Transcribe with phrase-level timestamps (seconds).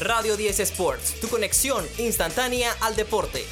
[0.00, 3.42] Radio 10 Sports, tu conexión instantánea al deporte.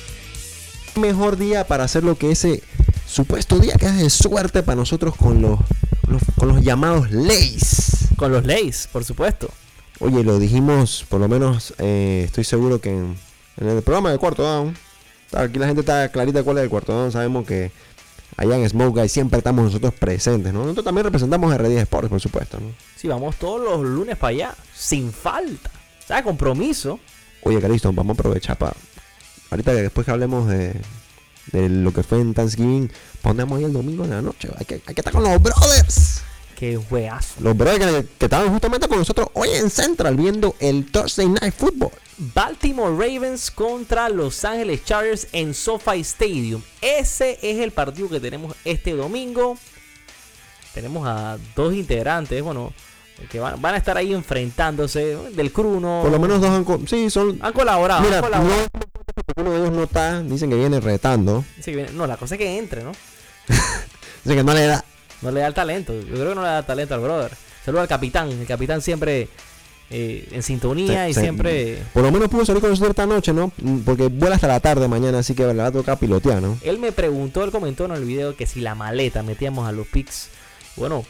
[0.95, 2.63] Mejor día para hacer lo que ese
[3.07, 5.59] supuesto día que es de suerte para nosotros con los,
[6.07, 8.09] los- con los llamados leyes.
[8.19, 9.49] Con los leyes, por supuesto.
[10.01, 13.17] Oye, lo dijimos, por lo menos eh, estoy seguro que en,
[13.57, 14.77] en el programa de Cuarto Down,
[15.33, 17.73] aquí la gente está clarita cuál es el Cuarto Down, sabemos que
[18.37, 20.61] allá en Smoke Guy siempre estamos nosotros presentes, ¿no?
[20.65, 22.67] Nosotros también representamos a R10 Sports, por supuesto, ¿no?
[22.97, 25.71] Sí, vamos todos los lunes para allá, sin falta.
[26.05, 27.01] O sea, compromiso.
[27.43, 28.75] Oye, Calisto, vamos a aprovechar para.
[29.51, 30.75] Ahorita que después que hablemos de,
[31.53, 32.91] de lo que fue en Thanksgiving,
[33.23, 34.49] ponemos ahí el domingo en la noche.
[34.59, 36.23] Hay que, hay que estar con los brothers.
[36.57, 37.35] Qué juegazo.
[37.41, 41.55] Los brothers que, que estaban justamente con nosotros hoy en Central viendo el Thursday Night
[41.55, 41.93] Football.
[42.17, 46.63] Baltimore Ravens contra Los Ángeles Chargers en SoFi Stadium.
[46.81, 49.59] Ese es el partido que tenemos este domingo.
[50.73, 52.73] Tenemos a dos integrantes, bueno,
[53.31, 56.01] que van, van a estar ahí enfrentándose del Cruno.
[56.03, 56.89] Por lo menos dos han.
[56.89, 57.39] Sí, son.
[57.41, 58.03] han colaborado.
[58.03, 58.69] Mira, han no, colaborado.
[59.37, 60.21] uno de ellos no está.
[60.23, 61.45] Dicen que viene retando.
[61.65, 62.93] Que viene- no, la cosa es que entre, ¿no?
[64.25, 64.85] Dicen que no le da.
[65.23, 65.93] No le da el talento.
[65.95, 67.33] Yo creo que no le da talento al brother.
[67.65, 68.31] Saludo al capitán.
[68.31, 69.29] El capitán siempre
[69.91, 71.83] eh, en sintonía y siempre.
[71.93, 73.53] Por lo menos pudo salir con nosotros esta noche, ¿no?
[73.85, 76.59] Porque vuela hasta la tarde mañana, así que le va a tocar pilotear, ¿no?
[76.63, 79.87] Él me preguntó, él comentó en el video que si la maleta metíamos a los
[79.87, 80.29] pics.
[80.77, 81.05] Bueno,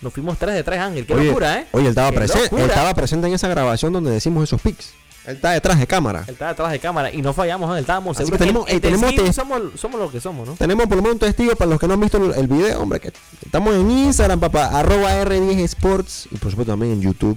[0.00, 1.06] nos fuimos tres de tres, Ángel.
[1.06, 1.66] Qué Oye, locura, ¿eh?
[1.72, 4.92] Oye, él estaba, presente, él estaba presente en esa grabación donde decimos esos pics.
[5.26, 6.24] Él está detrás de cámara.
[6.26, 7.82] Él estaba detrás de cámara y no fallamos, Ángel.
[7.82, 10.48] Estábamos Así seguros que tenemos- en- en eh, tenemos te- somos, somos lo que somos,
[10.48, 10.54] ¿no?
[10.54, 12.80] Tenemos por lo menos un testigo para los que no han visto el, el video,
[12.80, 13.12] hombre, que
[13.44, 17.36] estamos en Instagram, papá, arroba R10 Sports y por supuesto también en YouTube.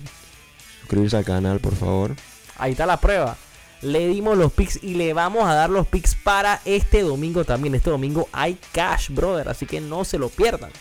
[0.80, 2.16] Suscribirse al canal, por favor.
[2.58, 3.36] Ahí está la prueba.
[3.82, 7.76] Le dimos los picks y le vamos a dar los picks para este domingo también.
[7.76, 9.50] Este domingo hay cash, brother.
[9.50, 10.72] Así que no se lo pierdan.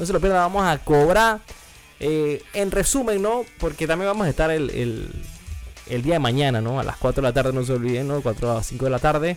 [0.00, 0.40] No se lo pierdan.
[0.52, 1.40] Vamos a cobrar.
[2.02, 3.44] eh, en resumen, ¿no?
[3.58, 5.12] Porque también vamos a estar el, el-
[5.86, 6.80] el día de mañana, ¿no?
[6.80, 8.22] A las 4 de la tarde, no se olviden, ¿no?
[8.22, 9.36] 4 a 5 de la tarde.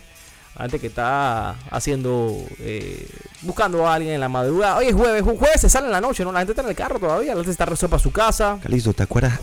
[0.56, 3.06] Antes que está haciendo, eh,
[3.42, 4.76] buscando a alguien en la madrugada.
[4.76, 6.30] Hoy es jueves, un jueves se sale en la noche, ¿no?
[6.32, 8.58] La gente está en el carro todavía, la gente está resuelta a su casa.
[8.62, 9.40] Calisto, ¿te acuerdas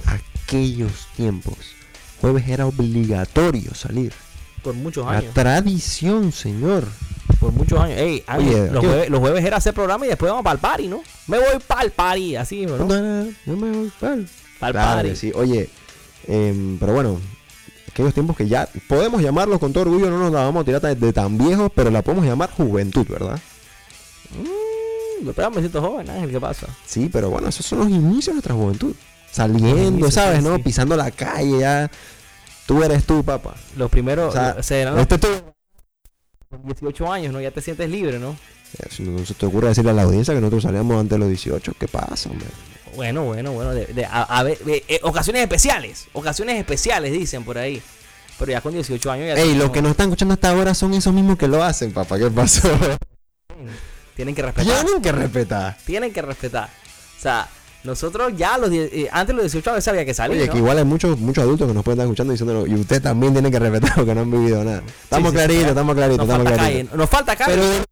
[0.47, 1.57] aquellos tiempos?
[2.21, 4.13] Jueves era obligatorio salir.
[4.63, 5.33] Por muchos La años.
[5.33, 6.87] tradición, señor.
[7.41, 7.97] Por muchos años.
[7.99, 10.87] Ey, Oye, los, jueves, los jueves era hacer programa y después vamos para el party,
[10.87, 11.01] ¿no?
[11.27, 12.77] Me voy para el party, así, ¿no?
[12.77, 14.27] No, no, no me voy Para el
[14.59, 15.15] Claro party.
[15.17, 15.31] sí.
[15.35, 15.69] Oye,
[16.27, 17.19] em, pero bueno,
[17.91, 20.81] aquellos tiempos que ya podemos llamarlos con todo orgullo, no nos la vamos a tirar
[20.95, 23.39] de, tan viejos, pero la podemos llamar juventud, ¿verdad?
[24.37, 26.67] Mm, pero me siento joven, Ángel, ¿qué pasa?
[26.85, 28.95] Sí, pero bueno, esos son los inicios de nuestra juventud.
[29.31, 30.39] Saliendo, inicios, ¿sabes?
[30.39, 30.59] sí, ¿no?
[30.59, 31.89] Pisando la calle ya.
[32.65, 33.55] Tú eres tú, papá.
[33.77, 35.27] Los primeros O sea, lo- serán los Este tú.
[36.63, 37.41] 18 años, ¿no?
[37.41, 38.35] Ya te sientes libre, ¿no?
[38.89, 41.27] Si no se te ocurre decirle a la audiencia que nosotros salíamos antes de los
[41.27, 42.47] 18, ¿qué pasa, hombre?
[42.95, 43.73] Bueno, bueno, bueno.
[43.73, 46.07] de- de- a, a ver, eh, eh, ocasiones especiales.
[46.13, 47.81] Ocasiones especiales, dicen por ahí.
[48.39, 50.93] Pero ya con 18 años ya Ey, los que nos están escuchando hasta ahora son
[50.93, 52.17] esos mismos que lo hacen, papá.
[52.17, 52.69] ¿Qué pasó?
[54.15, 54.83] tienen que respetar.
[54.83, 55.77] Tienen que respetar.
[55.85, 56.69] Tienen que respetar.
[57.17, 57.47] O sea,
[57.83, 60.51] nosotros ya los eh, antes de los 18 a veces había que salir, Oye, ¿no?
[60.53, 62.67] que igual hay muchos, muchos adultos que nos pueden estar escuchando diciéndolo.
[62.67, 64.83] Y usted también tiene que respetar porque no han vivido nada.
[65.03, 66.97] Estamos sí, claritos, estamos claritos, Nos estamos claritos.
[66.97, 67.55] Nos falta calle.
[67.55, 67.85] Pero.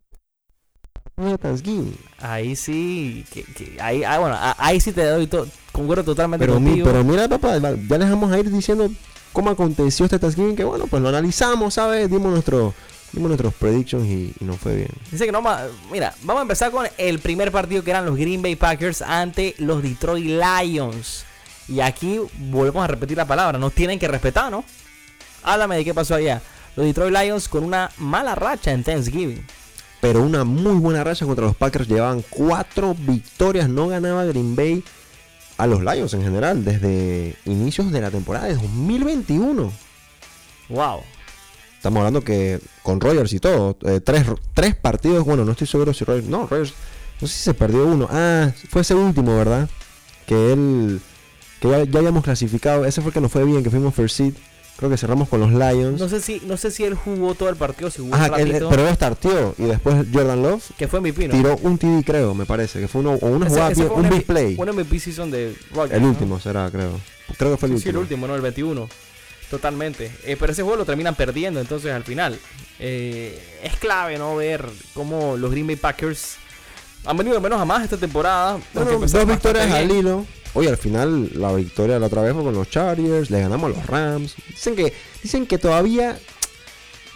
[2.22, 6.46] Ahí sí, que, que- ahí, ah, bueno, ah, ahí sí te doy to, concuerdo totalmente
[6.46, 8.90] Pero, mi- pero mira, papá, ya les vamos a ir diciendo
[9.34, 10.56] cómo aconteció este Thanksgiving.
[10.56, 12.10] Que bueno, pues lo analizamos, ¿sabes?
[12.10, 12.74] Dimos, nuestro,
[13.12, 14.90] dimos nuestros predictions y, y nos fue bien.
[15.12, 15.42] Dice que no,
[15.92, 19.56] mira, vamos a empezar con el primer partido que eran los Green Bay Packers ante
[19.58, 21.26] los Detroit Lions.
[21.68, 24.64] Y aquí volvemos a repetir la palabra, nos tienen que respetar, ¿no?
[25.44, 26.42] Háblame de qué pasó allá.
[26.76, 29.46] Los Detroit Lions con una mala racha en Thanksgiving.
[30.02, 31.88] Pero una muy buena racha contra los Packers.
[31.88, 33.68] Llevaban cuatro victorias.
[33.68, 34.84] No ganaba Green Bay
[35.58, 39.72] a los Lions en general desde inicios de la temporada de 2021.
[40.70, 41.02] Wow.
[41.80, 45.94] Estamos hablando que con Rogers y todo, eh, tres, tres partidos, bueno, no estoy seguro
[45.94, 46.74] si Rogers, no, Rogers,
[47.22, 48.06] no sé si se perdió uno.
[48.12, 49.70] Ah, fue ese último, ¿verdad?
[50.28, 51.00] Que él,
[51.62, 54.18] que ya, ya habíamos clasificado, ese fue el que nos fue bien, que fuimos first
[54.18, 54.34] seed.
[54.76, 56.00] Creo que cerramos con los Lions.
[56.02, 58.64] No sé si, no sé si él jugó todo el partido, si jugó Ajá, él-
[58.70, 61.34] pero él startió y después Jordan Love que fue mi pino.
[61.34, 64.06] tiró un TD, creo, me parece, que fue uno, o una Ese- jugada, ese un
[64.06, 64.56] un big play.
[64.58, 66.10] Un MVP season de Rodgers, El ¿no?
[66.10, 66.92] último será, creo.
[67.38, 68.26] Creo que fue el Sí, sí, el último.
[68.26, 68.36] último, ¿no?
[68.36, 68.88] El 21.
[69.50, 70.12] Totalmente.
[70.24, 72.40] Eh, pero ese juego lo terminan perdiendo entonces al final.
[72.80, 74.36] Eh, es clave, ¿no?
[74.36, 76.36] Ver cómo los Green Bay Packers
[77.06, 78.60] han venido de menos a más esta temporada.
[78.74, 80.26] Bueno, dos victorias al hilo.
[80.54, 83.78] Oye, al final la victoria la otra vez fue con los Chargers, le ganamos a
[83.78, 84.36] los Rams.
[84.48, 86.18] Dicen que, dicen que todavía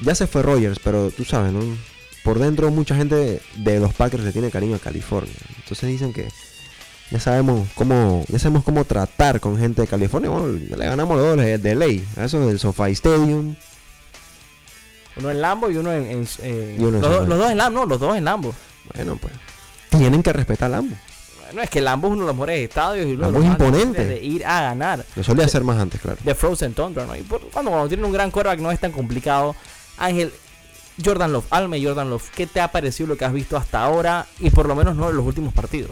[0.01, 1.61] ya se fue Rogers, pero tú sabes, ¿no?
[2.23, 5.33] Por dentro mucha gente de, de los Packers le tiene cariño a California.
[5.57, 6.27] Entonces dicen que
[7.13, 10.31] Ya sabemos cómo, ya sabemos cómo tratar con gente de California.
[10.31, 12.03] Bueno, ya le ganamos los dos de, ley.
[12.17, 13.55] A eso del SoFi Stadium.
[15.17, 16.07] Uno en Lambo y uno en.
[16.07, 18.17] en- eh, Y uno en los, do- San los dos en Lambo, no, los dos
[18.17, 18.55] en Lambo.
[18.95, 19.31] Bueno, pues.
[19.91, 20.95] Tienen que respetar Lambo.
[21.53, 23.45] No es que Lambo es uno de los mejores estadios y uno de Lambo los
[23.45, 24.05] es imponente.
[24.05, 25.05] de ir a ganar.
[25.15, 26.17] Lo solía hacer más antes, claro.
[26.23, 27.15] de Frozen Tundra, ¿no?
[27.15, 29.55] Y por- cuando, cuando tienen un gran quarterback no es tan complicado.
[29.99, 30.33] Ángel,
[31.05, 34.25] Jordan Love, Alme Jordan Love, ¿qué te ha parecido lo que has visto hasta ahora
[34.39, 35.91] y por lo menos no en los últimos partidos?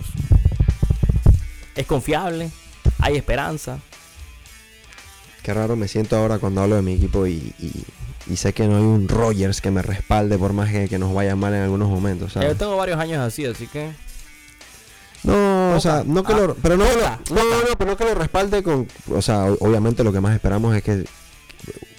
[1.75, 2.49] ¿Es confiable?
[2.99, 3.79] ¿Hay esperanza?
[5.43, 7.83] Qué raro me siento ahora cuando hablo de mi equipo y, y-
[8.27, 11.13] y sé que no hay un Rogers que me respalde por más que, que nos
[11.13, 13.91] vaya mal en algunos momentos, Yo tengo varios años así, así que...
[15.23, 18.05] No, o sea, no que Ah, lo, pero no, no, no, no, pero no que
[18.05, 21.03] lo respalde con, o sea, obviamente lo que más esperamos es que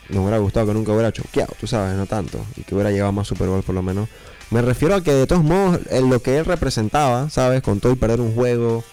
[0.08, 3.12] nos hubiera gustado que nunca hubiera choqueado, tú sabes, no tanto, y que hubiera llegado
[3.12, 4.08] más Super Bowl por lo menos.
[4.50, 7.62] Me refiero a que de todos modos en lo que él representaba, ¿sabes?
[7.62, 8.84] Con todo y perder un juego,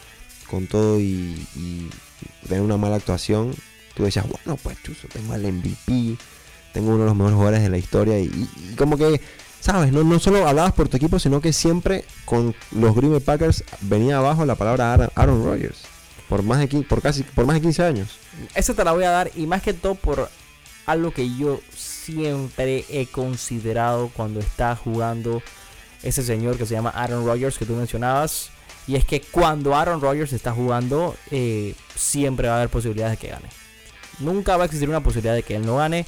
[0.49, 1.47] con todo y,
[2.47, 3.53] tener una mala actuación,
[3.95, 6.17] tú decías, bueno, pues chuzo, tengo al MVP,
[6.73, 9.21] tengo uno de los mejores jugadores de la historia y, y- como que,
[9.59, 9.91] ¿sabes?
[9.91, 14.17] No, no solo hablabas por tu equipo, sino que siempre con los Green Packers venía
[14.17, 15.79] abajo la palabra Aaron, Aaron Rodgers.
[16.27, 18.09] Por más, de, quin- por, casi, por más de 15 años.
[18.55, 20.29] Esa te la voy a dar y más que todo por
[20.85, 25.41] algo que yo siempre he considerado cuando está jugando
[26.03, 28.49] ese señor que se llama Aaron Rodgers que tú mencionabas.
[28.89, 33.27] Y es que cuando Aaron Rodgers está jugando, eh, siempre va a haber posibilidades de
[33.27, 33.49] que gane.
[34.19, 36.05] Nunca va a existir una posibilidad de que él no gane.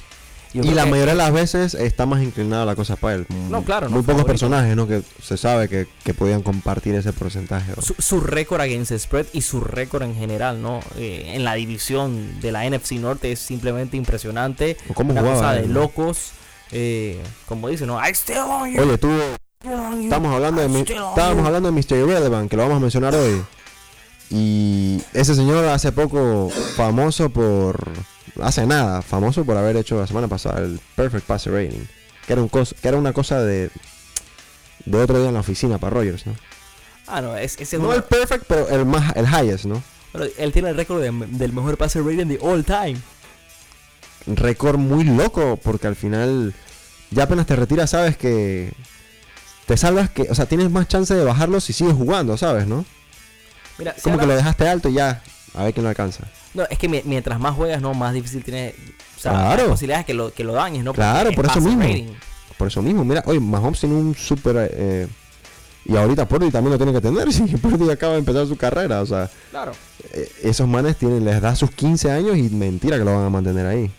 [0.52, 3.26] Yo Y la que- mayoría de las veces está más inclinada la cosa para él.
[3.48, 4.26] No, claro, Muy no, pocos favorito.
[4.26, 4.86] personajes, ¿no?
[4.86, 7.72] Que se sabe que, que podían compartir ese porcentaje.
[7.74, 7.80] ¿no?
[7.80, 10.80] su, su récord against spread y su récord en general, ¿no?
[10.98, 14.76] Eh, en la división de la NFC Norte es simplemente impresionante.
[14.92, 16.32] Cómo Una jugaba cosa de locos.
[16.72, 17.98] eh, como dice, ¿no?
[18.04, 18.82] I still on you.
[18.82, 19.18] Oye, you,
[19.64, 21.96] estamos hablando de, estábamos hablando de Mr.
[21.98, 23.42] Irrelevant, que lo vamos a mencionar hoy.
[24.30, 27.90] Y ese señor hace poco famoso por...
[28.40, 31.84] Hace nada, famoso por haber hecho la semana pasada el Perfect Passer Rating.
[32.26, 33.70] Que era, un que era una cosa de...
[34.84, 36.34] De otro día en la oficina para Rogers, ¿no?
[37.06, 39.82] Ah, no, es, ese es No uno- el perfect, pero el más el highest, ¿no?
[40.12, 42.96] bueno, él tiene el récord de- del mejor passer rating de all time.
[44.26, 46.54] Récord muy loco porque al final
[47.10, 48.72] ya apenas te retiras sabes que
[49.66, 52.84] te salvas que, o sea, tienes más chance de bajarlo si sigues jugando, ¿sabes, no?
[53.78, 55.22] Mira, Como que lo dejaste alto y ya,
[55.54, 56.24] a ver quién lo alcanza.
[56.54, 58.74] no, es que mi- mientras más juegas, no, más difícil tiene.
[59.16, 59.68] O sea, Claro.
[59.68, 60.92] posibilidades que lo, que lo dañes, ¿no?
[60.92, 61.82] Claro, Porque por es eso mismo.
[61.82, 62.06] rating.
[62.58, 65.08] Por eso mismo, mira, oye, Mahomes tiene un súper eh,
[65.84, 69.00] y ahorita Purdy también lo tiene que tener, si Purdy acaba de empezar su carrera,
[69.00, 69.72] o sea, Claro.
[70.12, 73.30] eh, esos manes tienen les da sus 15 años y mentira que lo van a
[73.30, 73.90] mantener ahí.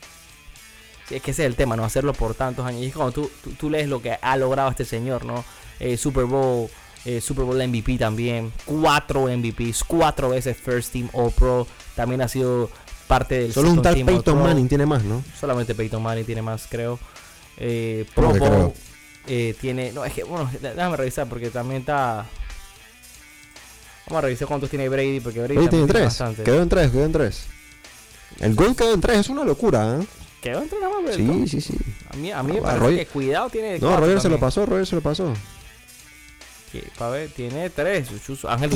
[1.09, 1.83] Es que ese es el tema, ¿no?
[1.85, 2.81] Hacerlo por tantos años.
[2.81, 5.43] Y es cuando tú, tú, tú lees lo que ha logrado este señor, ¿no?
[5.79, 6.69] Eh, Super Bowl,
[7.05, 12.27] eh, Super Bowl MVP también, cuatro MVPs, cuatro veces First Team All Pro, también ha
[12.27, 12.69] sido
[13.07, 14.41] parte del Solo un tal team Peyton.
[14.41, 15.23] Manning tiene más, ¿no?
[15.39, 16.97] Solamente Peyton Manning tiene más, creo.
[17.57, 18.73] Eh, ¿Cómo Pro Bowl creo?
[19.27, 19.91] eh, tiene.
[19.91, 22.25] No, es que, bueno, dé- déjame revisar porque también está.
[24.07, 26.03] Vamos a revisar cuántos tiene Brady porque Brady Oye, tiene tres.
[26.05, 26.43] bastante.
[26.43, 27.45] Quedó en tres, quedó en tres.
[28.39, 30.05] El gol quedó en tres, es una locura, ¿eh?
[30.43, 30.77] Quedó entre.
[31.15, 31.73] Sí, sí, sí.
[32.11, 33.79] A mí, a mí me Ah, parece Roger- que cuidado tiene.
[33.79, 35.33] No, Roger se lo pasó, Roger se lo pasó.
[36.71, 38.09] Que, pa' ver, tiene tres.
[38.25, 38.49] Chuzo.
[38.49, 38.71] Ángel,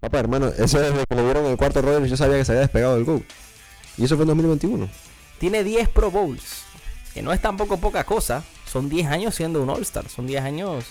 [0.00, 2.60] Papá, hermano, eso desde que le dieron el cuarto Roger yo sabía que se había
[2.60, 3.22] despegado del GOAT.
[3.96, 4.88] Y eso fue en 2021.
[5.38, 6.62] tiene 10 Pro Bowls.
[7.14, 8.44] Que no es tampoco poca cosa.
[8.70, 10.08] Son 10 años siendo un All-Star.
[10.10, 10.84] Son 10 años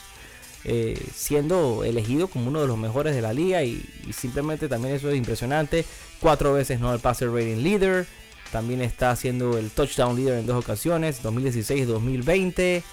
[0.63, 3.61] eh, siendo elegido como uno de los mejores de la liga.
[3.63, 5.85] Y, y simplemente también eso es impresionante.
[6.19, 8.07] Cuatro veces no el passer rating leader.
[8.53, 11.23] También está siendo el touchdown leader en dos ocasiones.
[11.23, 12.83] 2016 y 2020.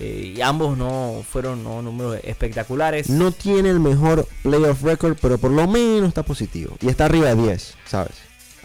[0.00, 3.08] eh, y ambos no fueron no, números espectaculares.
[3.08, 6.76] No tiene el mejor playoff record, pero por lo menos está positivo.
[6.82, 8.12] Y está arriba de 10, ¿sabes?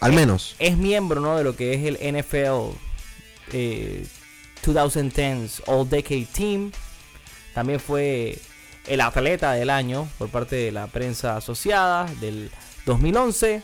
[0.00, 0.54] Al menos.
[0.58, 1.34] es miembro ¿no?
[1.38, 2.76] de lo que es el NFL
[3.52, 4.04] eh,
[4.62, 6.72] 2010s All Decade Team.
[7.54, 8.38] También fue
[8.86, 12.50] el atleta del año por parte de la prensa asociada del
[12.84, 13.62] 2011.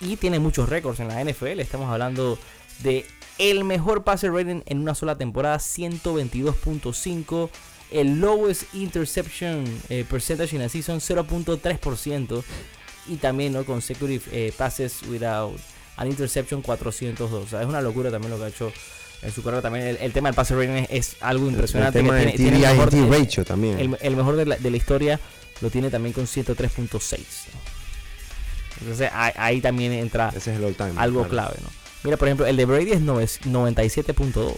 [0.00, 1.60] Y tiene muchos récords en la NFL.
[1.60, 2.38] Estamos hablando
[2.82, 3.06] de
[3.38, 7.50] el mejor passer rating en una sola temporada, 122.5.
[7.90, 12.42] El lowest interception eh, percentage in a season, 0.3%.
[13.06, 13.64] Y también ¿no?
[13.64, 15.56] consecutive eh, passes without
[15.96, 17.30] an interception, 402.
[17.32, 18.72] O sea, es una locura también lo que ha hecho
[19.22, 19.62] en su carrera.
[19.62, 21.98] También el, el tema del passer rating es, es algo El impresionante.
[22.00, 23.78] tema que del tiene- tiene el mejor- el- ratio también.
[23.78, 25.20] el, el mejor de la, de la historia
[25.60, 27.18] lo tiene también con 103.6.
[27.18, 27.73] ¿no?
[28.80, 30.92] Entonces ahí, ahí también entra Ese es el all time.
[30.96, 31.52] algo claro.
[31.52, 31.68] clave, ¿no?
[32.02, 34.52] Mira, por ejemplo, el de Brady es nove- 97.2.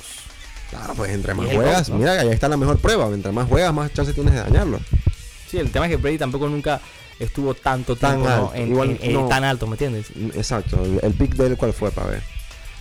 [0.71, 3.07] Claro, pues entre más juegas, mira, ahí está la mejor prueba.
[3.07, 4.81] Entre más juegas, más chances tienes de dañarlo.
[5.49, 6.81] Sí, el tema es que Brady tampoco nunca
[7.21, 9.29] estuvo tanto Tan alto, en, igual en- en- no.
[9.29, 10.07] tan alto, ¿me entiendes?
[10.35, 10.83] Exacto.
[10.85, 12.23] El, el pick de él, ¿cuál fue, para ver?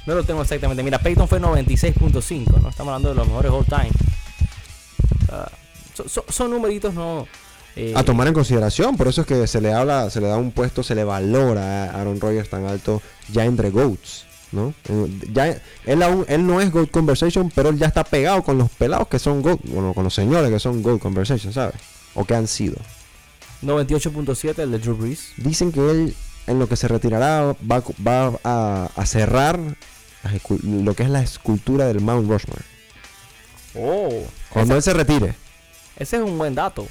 [0.08, 0.82] No lo tengo exactamente.
[0.82, 2.70] Mira, Peyton fue 96.5, ¿no?
[2.70, 3.92] Estamos hablando de los mejores all time.
[5.32, 5.50] Ah,
[5.94, 7.27] so- so- son numeritos, ¿no?
[7.75, 10.38] Eh, A tomar en consideración, por eso es que se le habla, se le da
[10.38, 13.01] un puesto, se le valora a Aaron Rodgers tan alto
[13.32, 14.74] ya entre GOATs, ¿no?
[14.88, 18.58] Eh, Ya, él, aún, él no es GOAT Conversation, pero él ya está pegado con
[18.58, 21.75] los pelados que son GOAT, bueno, con los señores que son GOAT Conversation, ¿sabes?
[22.13, 22.77] O que han sido.
[23.63, 25.32] 98.7 el de Drew Brees.
[25.38, 26.15] Dicen que él,
[26.48, 29.60] en lo que se retirará, va, va a, a cerrar
[30.63, 32.62] lo que es la escultura del Mount Rushmore.
[33.77, 35.36] Oh, Cuando él se retire.
[35.98, 36.88] ese es un buen dato.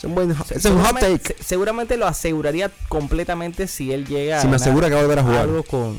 [0.00, 1.34] Es un buen es un hot Seguramente- take.
[1.38, 5.18] se- seguramente lo aseguraría completamente si él llega Si me asegura que va a volver
[5.18, 5.40] a jugar.
[5.42, 5.98] algo con,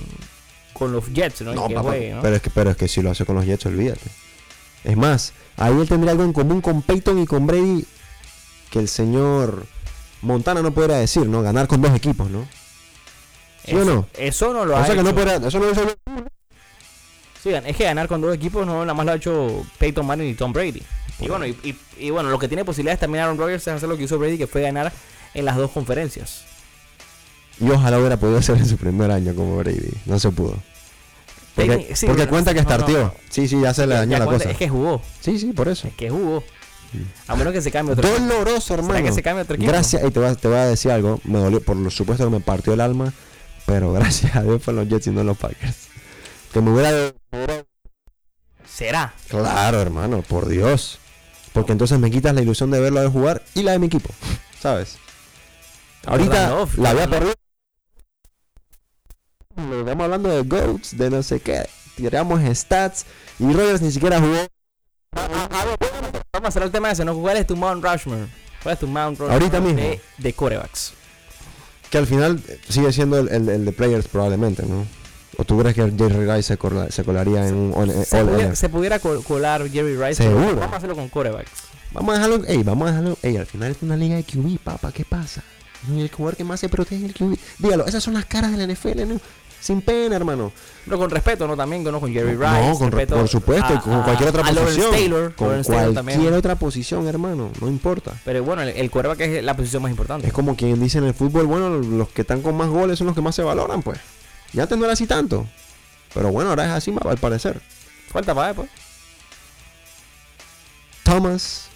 [0.74, 1.54] con los Jets, ¿no?
[1.54, 2.22] Y No, que papá, juegue, ¿no?
[2.24, 4.10] pero, es que, pero es que si lo hace con los Jets, olvídate.
[4.84, 7.86] Es más, ahí él tendría algo en común con Peyton y con Brady
[8.72, 9.68] que el señor
[10.24, 11.44] Montana no podrá decir, ¿no?
[11.44, 12.48] Ganar con dos equipos, ¿no?
[13.66, 14.08] ¿sí o eso, no?
[14.18, 15.68] Eso no lo O ha que no podrá, eso no
[17.42, 20.30] Sí, es que ganar con dos equipos no nada más lo ha hecho Peyton Manning
[20.30, 20.82] y Tom Brady.
[21.20, 23.90] Y bueno, y, y- y bueno, lo que tiene posibilidades también Aaron Rodgers es hacer
[23.90, 24.92] lo que hizo Brady, que fue ganar
[25.34, 26.44] en las dos conferencias.
[27.60, 29.90] Y ojalá hubiera podido hacer en su primer año como Brady.
[30.06, 30.56] No se pudo.
[31.56, 33.00] Porque, sí, porque cuenta que no, no, startió.
[33.04, 33.14] no.
[33.30, 34.52] Sí, sí, ya se le dañó la cuenta- cosa.
[34.52, 35.88] Es que jugó, Sí, sí, por eso.
[35.88, 36.44] es que jugó.
[37.28, 38.08] A menos que se cambie otro.
[38.08, 38.24] equipo.
[38.26, 39.04] Doloroso, hermano.
[39.04, 39.72] que se cambie otro equipo?
[39.72, 41.20] Gracias, y te voy, a, te voy a decir algo.
[41.24, 43.14] Me dolió, por lo supuesto que me partió el alma.
[43.66, 45.88] Pero gracias a Dios fueron los Jets y no los Packers.
[46.54, 47.14] Que me hubiera.
[48.74, 49.14] Será.
[49.28, 50.98] Claro, hermano, por Dios.
[51.54, 53.88] Porque entonces me quitas la ilusión de verlo a él jugar y la de mi
[53.88, 54.10] equipo.
[54.62, 54.98] ¿Sabes?
[56.06, 57.34] Ahorita Love, la había perdido.
[59.58, 61.68] Estamos hablando de GOATs, de no sé qué.
[61.96, 63.06] Tiramos stats
[63.40, 64.48] y Rogers ni siquiera jugó.
[65.14, 67.16] Vamos a hacer el tema de eso, ¿no?
[67.16, 68.28] ¿Cuál es tu Mount Rushmore?
[68.64, 69.80] ¿Cuál es tu Mount Rushmore Ahorita mismo.
[69.82, 70.94] de, de corebacks?
[71.90, 74.88] Que al final eh, sigue siendo el, el- el de players probablemente, ¿no?
[75.38, 78.28] ¿O tú crees que Jerry Rice se, cola- se colaría en un all- Se all
[78.30, 80.24] pudiera, se pudiera col- colar Jerry Rice.
[80.24, 80.56] Seguro.
[80.58, 81.52] Vamos a hacerlo con corebacks.
[81.94, 84.60] Vamos a dejarlo, ey, vamos a dejarlo, ey, al final es una liga de QB,
[84.64, 85.42] papá, ¿qué pasa?
[85.90, 87.38] El jugador que más se protege el QB.
[87.60, 89.20] Dígalo, esas son las caras de la NFL, ¿no?
[89.60, 90.52] Sin pena, hermano.
[90.86, 91.56] Pero con respeto, ¿no?
[91.56, 92.00] También ¿no?
[92.00, 92.68] con Jerry Rice.
[92.70, 94.92] no, con, re- respeto por supuesto, y a- con cualquier otra a posición.
[94.92, 96.34] Taylor, con Lawrence cualquier también.
[96.34, 98.14] otra posición, hermano, no importa.
[98.26, 100.26] Pero bueno, el, el quarterback es la posición más importante.
[100.28, 103.08] Es como quien dice en el fútbol, bueno, los que están con más goles son
[103.08, 104.00] los que más se valoran, pues.
[104.54, 105.48] Ya antes no era así tanto.
[106.14, 107.62] Pero bueno, ahora es así, al parecer.
[108.10, 108.70] Falta para pues.
[111.04, 111.68] Thomas.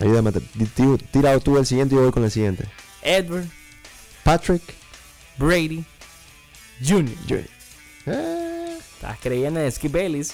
[0.00, 0.32] Ayúdame,
[1.10, 2.64] tira tú el siguiente y yo voy con el siguiente.
[3.02, 3.46] Edward,
[4.22, 4.62] Patrick.
[5.38, 5.84] Brady,
[6.86, 7.44] Jr.
[8.06, 10.32] Eh, Estás creyendo en Skip Bayless.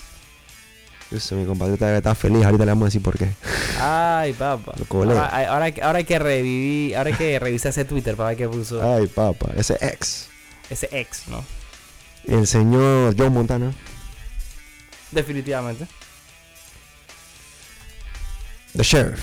[1.10, 2.44] eso, mi compatriota está feliz.
[2.44, 3.32] Ahorita le vamos a decir por qué.
[3.80, 4.74] Ay, papá.
[4.90, 8.48] Ahora, ahora, ahora hay que revivir, ahora hay que revisar ese Twitter para ver qué
[8.48, 9.50] puso Ay, papá.
[9.56, 10.28] Ese ex.
[10.72, 11.44] Ese ex, ¿no?
[12.24, 13.72] El señor John Montana.
[15.10, 15.86] Definitivamente.
[18.76, 19.20] The Sheriff.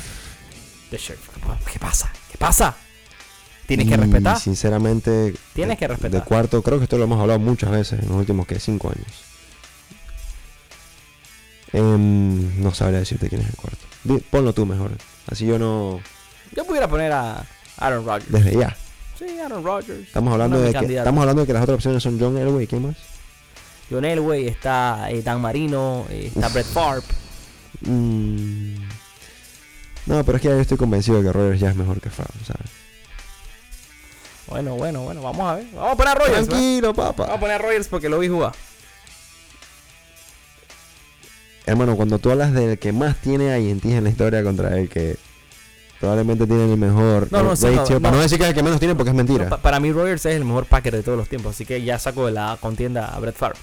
[0.91, 1.29] The Sheriff.
[1.71, 2.11] ¿Qué pasa?
[2.31, 2.75] ¿Qué pasa?
[3.65, 4.39] Tienes que Y, respetar.
[4.39, 5.33] Sinceramente.
[5.53, 6.21] Tienes que respetar.
[6.21, 8.89] De cuarto, creo que esto lo hemos hablado muchas veces en los últimos que cinco
[8.89, 9.07] años.
[11.71, 13.85] Em, no sabría decirte quién es el cuarto.
[14.31, 14.91] Ponlo tú mejor.
[15.27, 15.99] Así yo no.
[16.55, 17.45] Yo pudiera poner a
[17.77, 18.31] Aaron Rodgers.
[18.31, 18.75] Desde ya.
[19.19, 20.07] Sí, Aaron Rodgers.
[20.07, 22.65] Estamos hablando de que, estamos hablando de que las otras opciones son John Elway.
[22.67, 22.95] ¿Quién más?
[23.91, 26.47] John Elway, está eh, Dan Marino, eh, está.
[26.47, 27.01] Brett Favre.
[27.81, 28.75] Mm,
[30.05, 32.31] No, pero es que yo estoy convencido de que Rogers ya es mejor que Favre,
[32.45, 32.69] ¿sabes?
[34.47, 35.65] Bueno, bueno, bueno, vamos a ver.
[35.75, 36.47] Vamos a poner a Rodgers.
[36.47, 36.49] ¿verdad?
[36.49, 37.39] Tranquilo, Vamos a papá.
[37.39, 38.53] poner a Rodgers porque lo vi jugar.
[41.65, 44.89] Hermano, cuando tú hablas del que más tiene a INT en la historia contra el
[44.89, 45.17] que
[45.99, 48.21] probablemente tiene el mejor No, no, sí, no, para no.
[48.21, 49.49] decir que es el que menos tiene porque es mentira.
[49.49, 51.99] Pa- para mí Rodgers es el mejor Packer de todos los tiempos, así que ya
[51.99, 53.59] saco de la contienda a Brett Favre.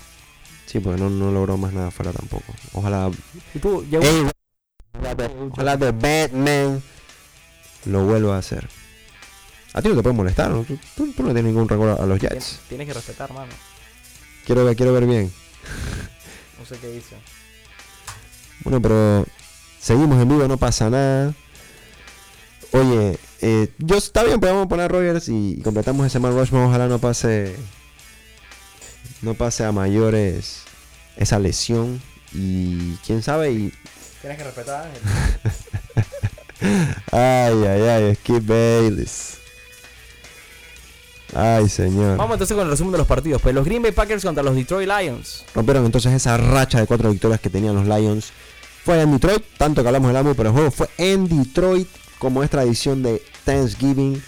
[0.67, 2.53] Sí, porque no, no logró más nada fuera tampoco.
[2.73, 3.11] Ojalá.
[3.55, 4.27] Y tú, Ey,
[5.51, 6.83] ojalá The Batman
[7.87, 8.69] lo vuelva a hacer.
[9.73, 10.65] A ti no te puede molestar, ¿no?
[10.65, 12.61] Tú, tú- tú no tienes ningún recuerdo a los Jets.
[12.69, 13.53] tienes que respetar, mano.
[14.45, 15.33] Quiero ver, quiero ver bien.
[16.59, 17.15] No sé qué dice.
[18.65, 19.25] Bueno, pero
[19.79, 21.33] seguimos en vivo, no pasa nada.
[22.73, 26.39] Oye, eh, yo está bien, vamos a poner a Rogers y, y completamos ese Mount
[26.39, 26.67] Rushmore.
[26.67, 27.57] Ojalá no pase,
[29.23, 30.63] no pase a mayores
[31.17, 32.01] esa lesión
[32.33, 33.73] y quién sabe y
[34.27, 34.91] Tienes que respetar.
[37.13, 39.39] ay ay ay Skip Bayless.
[41.33, 42.17] Ay señor.
[42.17, 43.41] Vamos entonces con el resumen de los partidos.
[43.41, 45.45] Pues los Green Bay Packers contra los Detroit Lions.
[45.55, 48.33] Rompieron entonces esa racha de cuatro victorias que tenían los Lions.
[48.85, 51.89] Fue en Detroit, tanto que hablamos del AMU, pero el juego fue en Detroit.
[52.19, 54.23] Como es tradición de Thanksgiving,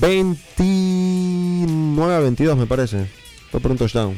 [0.00, 3.06] 29 a 22 me parece.
[3.50, 4.16] Fue por un touchdown.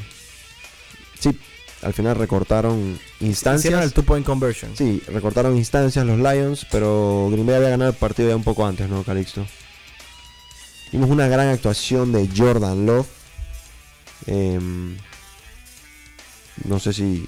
[1.18, 1.38] Sí,
[1.83, 3.66] al final recortaron instancias.
[3.66, 4.76] Hicieron el two point conversion.
[4.76, 8.66] Sí, recortaron instancias los Lions, pero Green Bay había ganado el partido ya un poco
[8.66, 9.47] antes, ¿no, Calixto?
[10.92, 13.09] Vimos una gran actuación de Jordan Love.
[14.26, 14.97] Em,
[16.64, 17.26] no sé si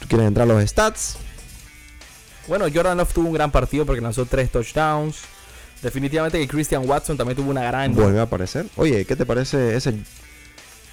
[0.00, 1.18] tú quieres entrar a los stats.
[2.48, 5.18] Bueno, Jordan Love tuvo un gran partido porque lanzó tres touchdowns.
[5.82, 7.94] Definitivamente que Christian Watson también tuvo una gran.
[7.94, 8.66] Vuelve a aparecer.
[8.76, 9.94] Oye, ¿qué te parece ese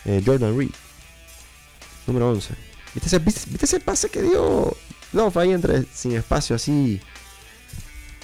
[0.06, 0.70] eh, Jordan Reed?
[2.06, 2.54] Número 11.
[2.94, 4.76] ¿Viste ese, viste- viste ese pase que dio
[5.14, 7.02] Love ahí entre sin espacio así?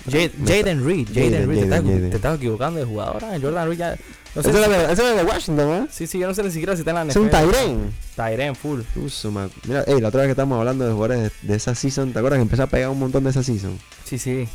[0.09, 1.07] Jaden Reed.
[1.13, 2.09] Jaden Reed.
[2.09, 3.23] Te estás- equivocando de jugador.
[3.23, 3.97] ah, Jordan Reed ya.
[4.33, 5.87] No sé Ese si- era de- ese era de Washington, ¿eh?
[5.91, 7.51] Sí, sí, yo no sé ni siquiera si está en la Es un NFL.
[7.51, 7.93] Tyren.
[8.15, 8.81] Tyren full.
[8.95, 9.31] Uso,
[9.67, 12.19] Mira, ey, la otra vez que estábamos hablando de jugadores de, de esa season, ¿te
[12.19, 13.77] acuerdas que empezó a pegar un montón de esa season?
[14.05, 14.47] Sí, sí.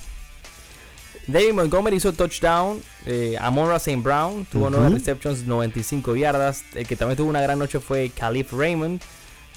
[1.27, 2.81] David Montgomery hizo touchdown.
[3.05, 3.97] Eh, Amon St.
[4.01, 4.77] Brown tuvo Ujú.
[4.79, 6.63] 9 receptions, 95 yardas.
[6.75, 9.01] El que también tuvo una gran noche fue Caliph Raymond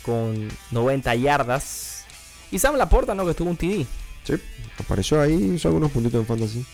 [0.01, 2.03] con 90 yardas.
[2.51, 3.25] Y Sam Laporta, ¿no?
[3.25, 3.85] Que tuvo un TD.
[4.23, 4.33] Sí,
[4.79, 6.65] apareció ahí, hizo algunos puntitos en fantasy.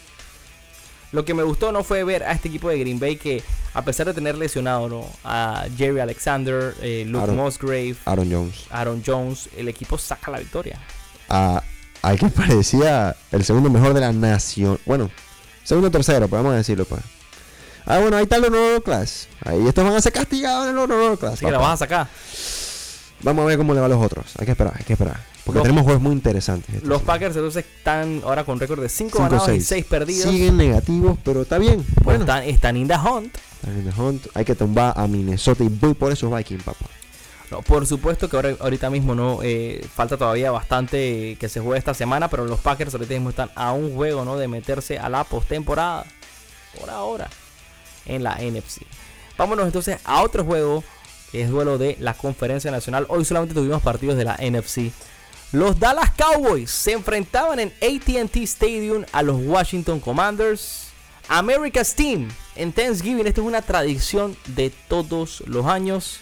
[1.15, 3.41] Lo que me gustó no fue ver a este equipo de Green Bay que,
[3.73, 5.05] a pesar de tener lesionado ¿no?
[5.23, 7.37] a Jerry Alexander, eh, Luke Aaron.
[7.37, 8.65] Musgrave, Aaron Jones.
[8.69, 10.77] Aaron Jones, el equipo saca la victoria.
[11.29, 11.63] A,
[12.01, 14.77] al que parecía el segundo mejor de la nación.
[14.85, 15.09] Bueno,
[15.63, 17.01] segundo o tercero, pues vamos a decirlo, pues.
[17.85, 19.29] Ah, bueno, ahí está el honor class.
[19.45, 21.35] Ahí estos van a ser castigados en el honor class.
[21.35, 21.69] Así que la papá.
[21.69, 22.07] vas a sacar.
[23.21, 24.25] Vamos a ver cómo le va a los otros.
[24.37, 25.34] Hay que esperar, hay que esperar.
[25.45, 26.83] Porque Los- tenemos juegos muy interesantes.
[26.83, 27.03] Los.
[27.03, 29.67] Packers entonces están ahora con récord de 5 Cinco, ganados y seis.
[29.67, 30.31] 6 perdidos.
[30.31, 31.83] Siguen negativos, pero está bien.
[31.83, 33.35] Pues Bueno, están, están in the hunt.
[33.61, 34.27] están the hunt.
[34.33, 36.85] Hay que tumbar a Minnesota y voy por esos Vikings, papá.
[37.51, 41.77] No, por supuesto que ahora, ahorita mismo no eh, falta todavía bastante que se juegue
[41.77, 44.37] esta semana, pero los Packers ahorita mismo están a un juego ¿no?
[44.37, 46.05] de meterse a la postemporada.
[46.79, 47.29] Por ahora.
[48.07, 48.81] En la NFC.
[49.37, 50.83] Vámonos entonces a otro juego
[51.31, 53.05] que es duelo de la Conferencia Nacional.
[53.09, 54.91] Hoy solamente tuvimos partidos de la NFC.
[55.55, 60.87] Los Dallas Cowboys se enfrentaban en ATT Stadium a los Washington Commanders.
[61.29, 63.25] America's Team en Thanksgiving.
[63.25, 66.19] Esta es una tradición de todos los años.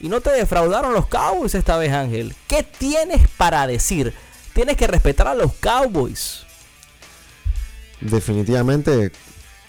[0.00, 2.34] Y no te defraudaron los Cowboys esta vez, Ángel.
[2.46, 4.14] ¿Qué tienes para decir?
[4.54, 6.46] Tienes que respetar a los Cowboys.
[8.00, 9.12] Definitivamente,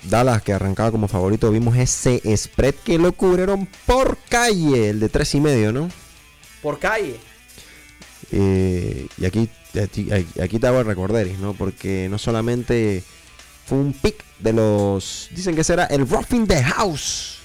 [0.03, 5.09] Dallas, que arrancaba como favorito, vimos ese spread que lo cubrieron por calle, el de
[5.09, 5.89] tres y medio, ¿no?
[6.61, 7.19] Por calle.
[8.31, 9.49] Eh, y aquí,
[9.81, 10.09] aquí,
[10.41, 11.53] aquí te hago el recorderis, ¿no?
[11.53, 13.03] Porque no solamente
[13.65, 15.29] fue un pick de los.
[15.35, 17.39] Dicen que será el Roughing the House.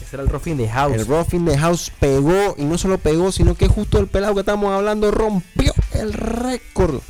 [0.00, 0.94] Ese era el Ruffin de House.
[0.94, 4.40] El Roughing the House pegó, y no solo pegó, sino que justo el pelado que
[4.40, 7.00] estamos hablando rompió el récord.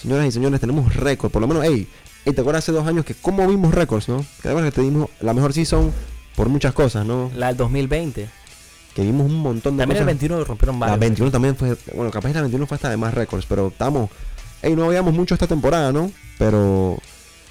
[0.00, 1.30] Señoras y señores, tenemos récord.
[1.30, 1.86] Por lo menos, hey,
[2.24, 4.24] hey, ¿te acuerdas hace dos años que cómo vimos récords, no?
[4.42, 5.92] Que además que te dimos la mejor season
[6.36, 7.30] por muchas cosas, ¿no?
[7.34, 8.28] La del 2020.
[8.94, 10.20] Que vimos un montón de También el cosas.
[10.20, 11.00] 21 rompieron La varios.
[11.00, 14.10] 21 también fue, bueno, capaz la 21 fue hasta de más récords, pero estamos,
[14.62, 16.10] hey, no habíamos mucho esta temporada, ¿no?
[16.38, 16.98] Pero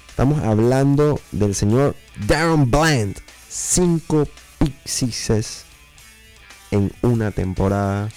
[0.08, 3.16] estamos hablando del señor Darren Bland,
[3.48, 5.64] 5 pixies
[6.70, 8.10] en una temporada.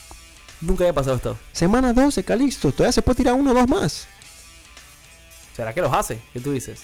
[0.60, 1.38] Nunca había pasado esto.
[1.52, 4.08] Semana 12, Calixto, todavía se puede tirar uno o dos más.
[5.56, 6.20] ¿Será que los hace?
[6.34, 6.82] ¿Qué tú dices?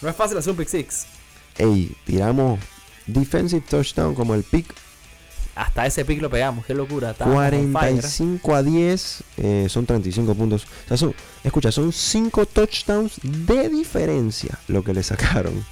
[0.00, 1.06] No es fácil hacer un pick six.
[1.58, 2.58] Ey, tiramos
[3.06, 4.74] defensive touchdown como el pick
[5.54, 6.66] Hasta ese pick lo pegamos.
[6.66, 7.12] Qué locura.
[7.12, 7.72] estábamos on fire.
[7.72, 10.64] 45 a 10, eh, son 35 puntos.
[10.84, 15.64] O sea, son, escucha, son 5 touchdowns de diferencia lo que le sacaron.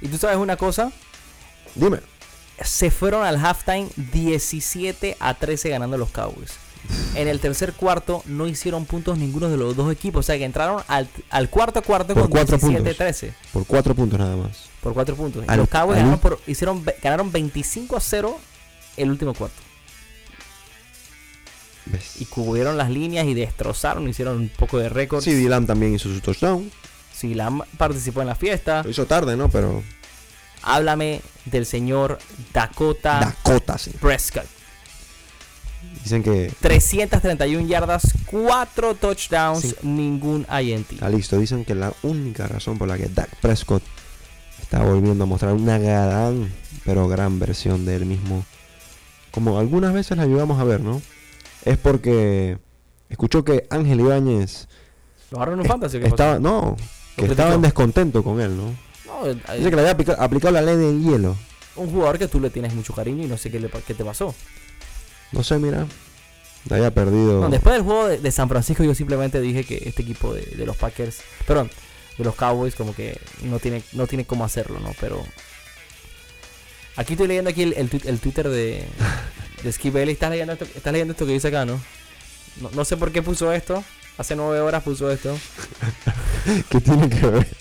[0.00, 0.92] Y tú sabes una cosa.
[1.74, 1.98] Dime.
[2.62, 6.54] Se fueron al halftime 17 a 13 ganando los Cowboys.
[7.14, 10.20] En el tercer cuarto no hicieron puntos ninguno de los dos equipos.
[10.20, 12.96] O sea que entraron al, al cuarto cuarto Por con cuatro 17 puntos.
[12.96, 13.34] 13.
[13.52, 14.58] Por 4 puntos nada más.
[14.82, 15.44] Por 4 puntos.
[15.46, 18.38] Y Al- los Cowboys ganaron, por, hicieron, ganaron 25 a 0
[18.96, 19.56] el último cuarto.
[21.86, 22.20] ¿Ves?
[22.20, 24.08] Y cubrieron las líneas y destrozaron.
[24.08, 25.22] Hicieron un poco de récord.
[25.22, 26.70] Sí, Dylan también hizo su touchdown.
[27.14, 28.82] Silam participó en la fiesta.
[28.84, 29.48] Lo hizo tarde, ¿no?
[29.48, 29.82] Pero
[30.62, 32.18] Háblame del señor
[32.52, 33.90] Dakota Dakota, sí.
[34.00, 34.44] Prescott.
[36.02, 39.74] Dicen que 331 yardas, 4 touchdowns, Sí.
[39.82, 40.92] ningún INT.
[40.92, 41.38] está listo.
[41.38, 43.82] Dicen que la única razón por la que Dak Prescott
[44.62, 46.50] está volviendo a mostrar una gran,
[46.84, 48.44] pero gran versión de él mismo,
[49.32, 51.02] como algunas veces la ayudamos a ver, ¿no?
[51.64, 52.58] Es porque
[53.10, 54.68] escuchó que Ángel Ibáñez
[55.30, 56.14] ¿Lo agarraron en es- fantasy qué pasó?
[56.14, 56.76] estaba, no,
[57.16, 57.32] que criticó?
[57.32, 58.74] estaba en descontento con él, ¿no?
[59.06, 61.36] No, Dice que le había aplica- aplicado la ley del hielo.
[61.76, 64.04] un jugador que tú le tienes mucho cariño y no sé qué, le, qué te
[64.04, 64.34] pasó.
[65.32, 65.86] No sé, mira.
[66.70, 67.40] Había perdido.
[67.40, 70.42] No, después del juego de, de San Francisco yo simplemente dije que este equipo de,
[70.42, 71.70] de los Packers, perdón,
[72.18, 74.92] de los Cowboys como que no tiene, no tiene cómo hacerlo, ¿no?
[75.00, 75.24] Pero
[76.96, 78.84] aquí estoy leyendo aquí el, el, el Twitter de,
[79.62, 80.14] de Skip Bailey.
[80.14, 81.80] ¿Estás leyendo, esto, estás leyendo esto que dice acá, ¿no?
[82.60, 82.70] ¿no?
[82.74, 83.82] No sé por qué puso esto.
[84.18, 85.38] Hace nueve horas puso esto.
[86.70, 87.46] ¿Qué tiene que ver?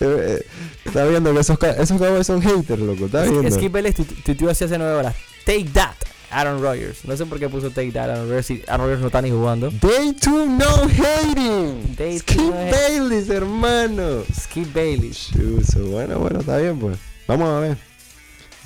[0.00, 0.44] Eh,
[0.84, 3.06] Está viendo que esos, esos cabos son haters, loco.
[3.06, 3.50] Está viendo.
[3.50, 5.14] Skip Bailey tu- tuiteó así hace nueve horas.
[5.46, 5.94] Take that,
[6.34, 7.04] Aaron Rodgers.
[7.04, 8.46] No sé por qué puso Take that, Aaron Rodgers.
[8.46, 9.70] Si Aaron Rodgers no está ni jugando.
[9.70, 11.94] Day 2 no hating.
[11.96, 14.24] Day Skip no hermano.
[14.34, 15.12] Skip Bailey.
[15.12, 15.86] Chuzo.
[15.86, 16.98] Bueno, bueno, está bien, pues.
[17.28, 17.78] Vamos a ver.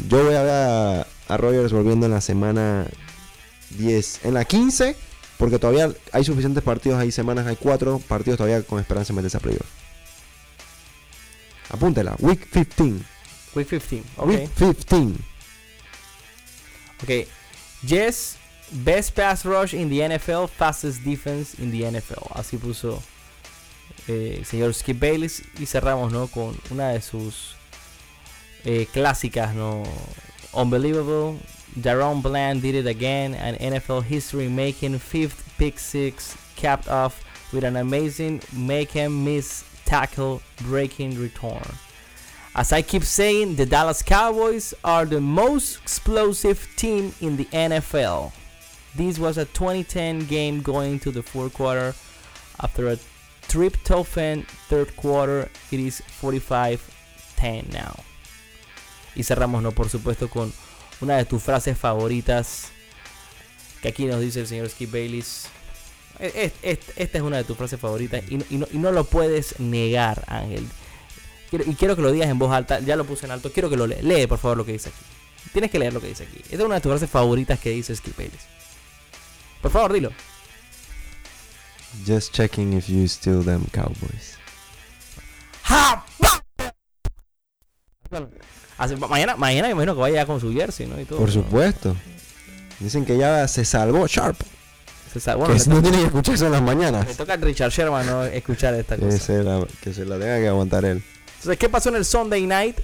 [0.09, 2.87] Yo voy a ver a, a Rogers volviendo en la semana
[3.77, 4.25] 10.
[4.25, 4.97] En la 15,
[5.37, 9.37] porque todavía hay suficientes partidos, hay semanas, hay cuatro partidos todavía con esperanza de meterse
[9.37, 9.67] a playoff.
[11.71, 13.05] Apúntela, Week 15.
[13.55, 14.03] Week 15.
[14.17, 14.29] Ok.
[14.29, 15.15] Week 15.
[17.03, 17.29] Ok.
[17.83, 18.37] Yes,
[18.73, 22.29] best pass rush in the NFL, fastest defense in the NFL.
[22.33, 23.03] Así puso
[24.09, 25.43] eh, señor Skip Bayless.
[25.61, 26.27] Y cerramos, ¿no?
[26.27, 27.55] Con una de sus
[28.65, 29.85] eh, clásicas, ¿no?
[30.53, 31.39] Unbelievable.
[31.77, 33.35] Daron Bland did it again.
[33.35, 39.65] An NFL history making fifth pick six, capped off with an amazing make and miss
[39.85, 41.63] tackle breaking return.
[42.59, 48.33] As I keep saying, the Dallas Cowboys are the most explosive team in the NFL.
[48.97, 51.95] This was a 2010 game going to the fourth quarter.
[52.61, 52.99] After a
[53.47, 57.95] tryptophan third quarter, it is 45-10 now.
[59.15, 59.71] Y cerramos, ¿no?
[59.71, 60.53] Por supuesto, con
[61.01, 62.71] una de tus frases favoritas.
[63.83, 65.47] Que aquí nos dice el señor Skip Bayless.
[66.19, 66.57] Est-
[66.97, 69.61] Esta es una de tus frases favoritas y no- y no- y no lo puedes
[69.61, 70.67] negar, Ángel.
[71.51, 72.81] Quiero- y quiero que lo digas en voz alta.
[72.81, 73.51] Ya lo puse en alto.
[73.53, 74.03] Quiero que lo leas.
[74.03, 74.99] Lee, por favor, lo que dice aquí.
[75.53, 76.39] Tienes que leer lo que dice aquí.
[76.45, 78.43] Esta es una de tus frases favoritas que dice Skip Bayless.
[79.63, 80.11] Por favor, dilo.
[82.07, 84.37] Just checking if you steal them Cowboys.
[85.65, 86.05] ¡Ja!
[88.79, 91.01] Hace- mañana, mañana me imagino que vaya ya con su jersey, ¿no?
[91.01, 91.35] Y todo, Por ¿no?
[91.35, 91.97] supuesto.
[92.79, 94.39] Dicen que ya se salvó Sharp.
[95.19, 97.07] Se bueno, que no tiene que escuchar eso en las mañanas.
[97.07, 98.25] le toca a Richard Sherman ¿no?
[98.25, 99.19] escuchar esta Que cosa.
[99.19, 101.03] se, la, que se la tenga que aguantar él.
[101.39, 102.77] Entonces, ¿qué pasó en el Sunday night?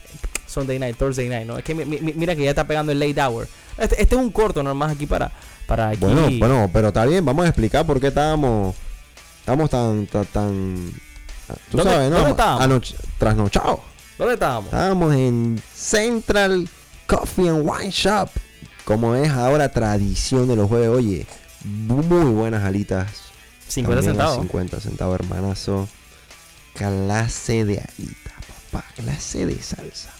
[0.46, 1.58] Sunday night, Thursday night, ¿no?
[1.58, 3.48] Es que mi- mi- mira que ya está pegando el late hour.
[3.76, 5.32] Este, este es un corto nomás aquí para,
[5.66, 5.98] para aquí.
[6.00, 8.74] Bueno, bueno, pero está bien, vamos a explicar por qué estábamos
[9.40, 10.92] estábamos tan tan, tan
[11.70, 12.16] tú ¿Dónde- sabes, ¿no?
[12.16, 12.94] dónde estábamos?
[13.18, 13.80] Trasnochados.
[14.16, 14.66] ¿Dónde estábamos?
[14.66, 16.68] Estábamos en Central
[17.08, 18.30] Coffee and Wine Shop,
[18.84, 20.88] como es ahora tradición de los jueves.
[20.90, 21.26] Oye,
[21.64, 23.08] muy buenas alitas.
[23.66, 24.42] 50 También a centavos.
[24.42, 25.88] 50 centavos, hermanazo.
[26.74, 28.32] Clase de alita,
[28.70, 28.84] papá.
[28.96, 30.10] Clase de salsa.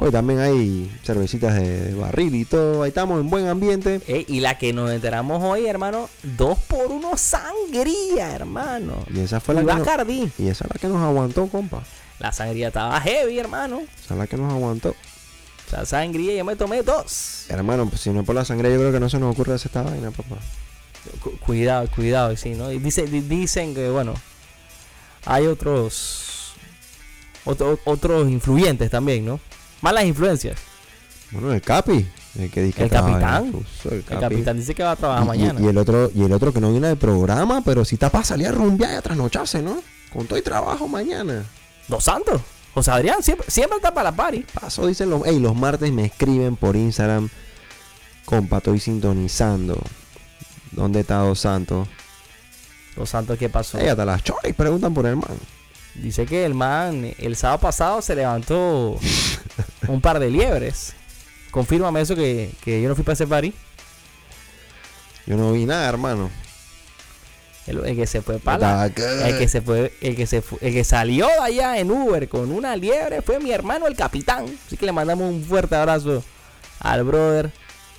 [0.00, 2.84] Hoy también hay cervecitas de barril y todo.
[2.84, 4.00] Ahí estamos en buen ambiente.
[4.28, 9.04] Y la que nos enteramos hoy, hermano, dos por uno sangría, hermano.
[9.12, 9.86] Y esa fue Y la que nos,
[10.38, 11.82] y esa es la que nos aguantó, compa.
[12.20, 13.80] La sangría estaba heavy, hermano.
[14.04, 14.94] Esa es la que nos aguantó.
[15.68, 17.44] Sea, sangría yo me tomé dos.
[17.48, 19.52] Hermano, pues si no es por la sangre, yo creo que no se nos ocurre
[19.54, 20.36] hacer esta vaina, papá.
[21.22, 22.70] Cu- cuidado, cuidado, sí, ¿no?
[22.72, 24.14] Y dice, di- dicen que, bueno,
[25.24, 26.52] hay otros,
[27.44, 29.40] otro- otros influyentes también, ¿no?
[29.80, 30.58] Malas influencias.
[31.30, 32.06] Bueno, el Capi.
[32.38, 33.52] El que dice que El capitán.
[33.52, 34.20] Fuso, el El Capi.
[34.20, 35.60] capitán dice que va a trabajar Y- mañana.
[35.60, 38.24] Y, el otro, y el otro que no viene del programa, pero si está para
[38.24, 39.82] salir a rumbear y a trasnocharse, ¿no?
[40.12, 41.44] Con todo y trabajo mañana.
[41.88, 42.40] Dos Santos.
[42.74, 44.44] José Adrián siempre, siempre está para la party.
[44.54, 45.26] Paso, dicen los.
[45.26, 47.28] Ey, los martes me escriben por Instagram.
[48.24, 49.82] Compa, estoy sintonizando.
[50.70, 51.88] ¿Dónde está Dos Santos?
[52.98, 53.78] Dos Santos, ¿qué pasó?
[53.78, 55.38] Ey, hasta las choris preguntan por el man.
[55.94, 58.98] Dice que el man el sábado pasado se levantó
[59.88, 60.94] un par de liebres.
[61.50, 63.52] Confírmame eso que, que yo no fui para ese party.
[65.26, 66.30] Yo no vi nada, hermano.
[67.66, 68.86] El, el que se fue para
[69.28, 72.26] el que se fue, el que se fu- el que salió de allá en Uber
[72.28, 74.46] con una liebre fue mi hermano el capitán.
[74.66, 76.24] Así que le mandamos un fuerte abrazo
[76.80, 77.52] al brother.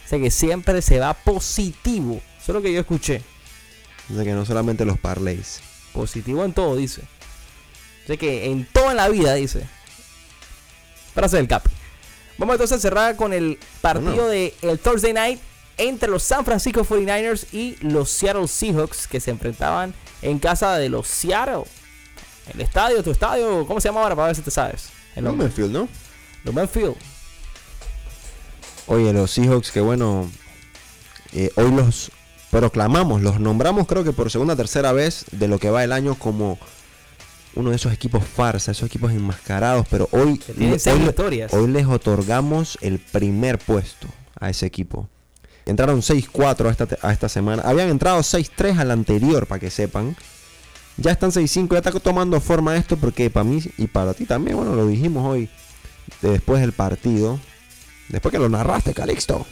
[0.07, 2.15] Sé que siempre se va positivo.
[2.41, 3.21] Eso es lo que yo escuché.
[4.09, 5.61] Dice que no solamente los parlays.
[5.93, 7.03] Positivo en todo, dice.
[8.07, 9.67] Sé que en todo en la vida, dice.
[11.13, 11.69] Frase del Capi.
[12.37, 15.39] Vamos entonces a cerrar con el partido de el Thursday Night
[15.77, 20.89] entre los San Francisco 49ers y los Seattle Seahawks que se enfrentaban en casa de
[20.89, 21.63] los Seattle.
[22.53, 24.15] El estadio, tu estadio, ¿cómo se llama ahora?
[24.15, 24.89] Para ver si te sabes.
[25.15, 25.25] El.
[25.25, 25.87] Lumenfield, ¿no?
[26.43, 26.95] Lumen Field.
[28.87, 30.31] Oye, los Seahawks, que bueno,
[31.33, 32.11] eh, hoy los
[32.51, 35.91] proclamamos, los nombramos creo que por segunda o tercera vez de lo que va el
[35.91, 36.57] año como
[37.55, 40.41] uno de esos equipos farsa, esos equipos enmascarados, pero hoy,
[41.51, 44.07] hoy, les otorgamos el primer puesto
[44.39, 45.07] a ese equipo.
[45.65, 47.63] entraron 6-4 a esta, a esta semana.
[47.63, 50.15] Habían entrado 6-3 al anterior, para que sepan.
[50.97, 54.57] Ya están 6-5, ya está tomando forma esto porque para mí y para ti también,
[54.57, 55.49] bueno, lo dijimos hoy,
[56.21, 57.39] después del partido.
[58.09, 59.45] Después que lo narraste, Calixto.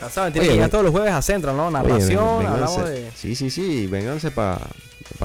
[0.00, 1.70] Ya saben, tienen que ven- todos los jueves a Central, ¿no?
[1.70, 3.10] Narración, Oye, ven- hablamos de...
[3.16, 4.60] Sí, sí, sí, vénganse para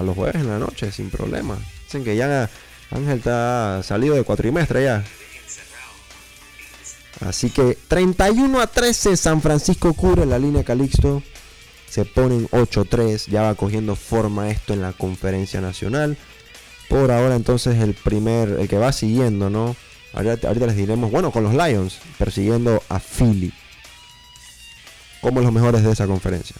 [0.03, 1.57] los jueves en la noche, sin problema.
[1.85, 2.49] Dicen que ya
[2.91, 5.03] Ángel está salido de cuatrimestre ya.
[7.25, 11.21] Así que 31 a 13 San Francisco cubre la línea Calixto.
[11.89, 16.17] Se ponen 8-3, ya va cogiendo forma esto en la conferencia nacional.
[16.89, 19.75] Por ahora entonces el primer, el que va siguiendo, ¿no?
[20.13, 23.53] Ahorita, ahorita les diremos, bueno, con los Lions, persiguiendo a Philly.
[25.23, 26.55] Como los mejores de esa conferencia.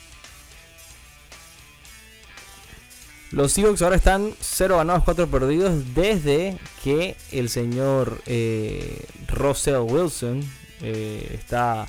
[3.31, 10.41] Los Seahawks ahora están 0 ganados, 4 perdidos desde que el señor eh, Russell Wilson
[10.81, 11.87] eh, está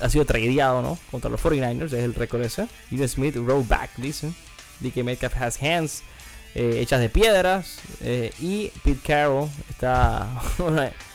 [0.00, 0.98] ha sido tradeado, ¿no?
[1.10, 2.66] Contra los 49ers, es el récord ese.
[2.86, 4.34] Steven Smith, roll back, dicen.
[4.80, 6.02] DK Metcalf has hands
[6.54, 7.78] eh, hechas de piedras.
[8.00, 10.28] eh, y Pete Carroll está...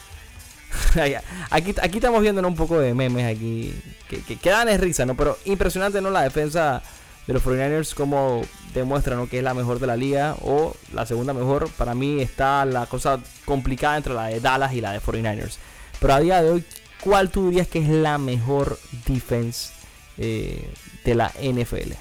[1.50, 3.74] aquí, aquí estamos viendo un poco de memes aquí.
[4.08, 5.16] Que, que, es risa, ¿no?
[5.16, 6.10] Pero impresionante, ¿no?
[6.10, 6.82] La defensa
[7.26, 8.42] de los 49ers como
[8.74, 9.28] demuestra ¿no?
[9.28, 11.70] que es la mejor de la liga o la segunda mejor.
[11.70, 15.56] Para mí está la cosa complicada entre la de Dallas y la de 49ers.
[16.00, 16.64] Pero a día de hoy,
[17.00, 19.72] ¿cuál tú dirías que es la mejor defense
[20.18, 20.68] eh,
[21.04, 21.92] de la NFL?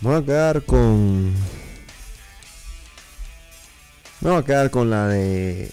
[0.00, 1.32] Voy a quedar con.
[4.20, 5.70] Me voy a quedar con la de.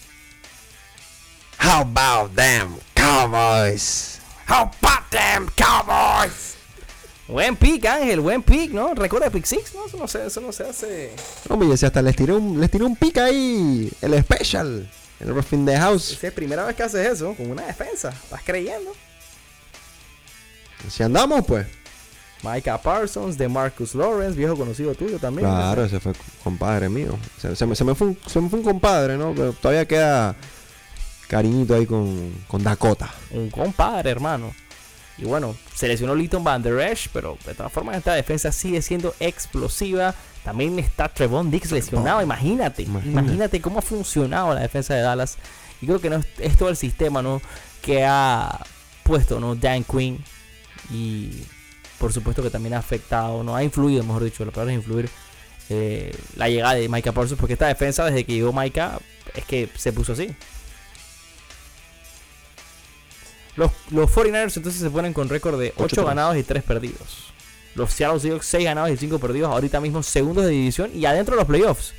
[1.64, 4.20] How about them Cowboys?
[4.46, 6.58] How about them Cowboys?
[7.26, 8.94] Buen pick, Ángel, buen pick, ¿no?
[8.94, 9.74] ¿Recuerda pick six?
[9.74, 11.16] No, eso no se, eso no se hace.
[11.48, 13.90] Hombre, si hasta les tiré un, les tiré un pick ahí.
[14.02, 14.92] El special.
[15.22, 16.12] El Rough in the House.
[16.12, 18.10] Esa es primera vez que haces eso, con una defensa.
[18.10, 18.92] ¿Estás creyendo?
[20.90, 21.66] Si andamos, pues.
[22.44, 25.48] Micah Parsons, de Marcus Lawrence, viejo conocido tuyo también.
[25.48, 26.12] Claro, ese fue
[26.44, 27.18] compadre mío.
[27.40, 29.34] Se, se me, se me fue un, se me fue un compadre, ¿no?
[29.34, 30.36] Pero todavía queda
[31.34, 33.10] cariñito ahí con, con Dakota.
[33.32, 34.54] Un compadre, hermano.
[35.18, 39.16] Y bueno, seleccionó Leighton Van Der Esch, pero de todas formas esta defensa sigue siendo
[39.20, 40.14] explosiva.
[40.44, 43.10] También está Trevon Dix lesionado, imagínate, Imagínate.
[43.10, 45.38] imagínate cómo ha funcionado la defensa de Dallas.
[45.82, 47.42] Y creo que no es, es todo el sistema, ¿no?
[47.82, 48.64] Que ha
[49.04, 49.56] puesto, ¿no?
[49.56, 50.24] Dan Quinn.
[50.92, 51.32] Y
[51.98, 53.56] por supuesto que también ha afectado, ¿no?
[53.56, 55.10] Ha influido, mejor dicho, la palabra es influir,
[55.70, 57.40] eh, la llegada de Micah Parsons.
[57.40, 59.00] Porque esta defensa, desde que llegó Micah,
[59.36, 60.36] es que se puso así.
[63.56, 66.06] Los, los 49ers entonces se ponen con récord de 8 8-3.
[66.06, 67.34] ganados y 3 perdidos.
[67.76, 69.52] Los Seattle Seahawks 6 ganados y 5 perdidos.
[69.52, 71.94] Ahorita mismo segundos de división y adentro de los playoffs.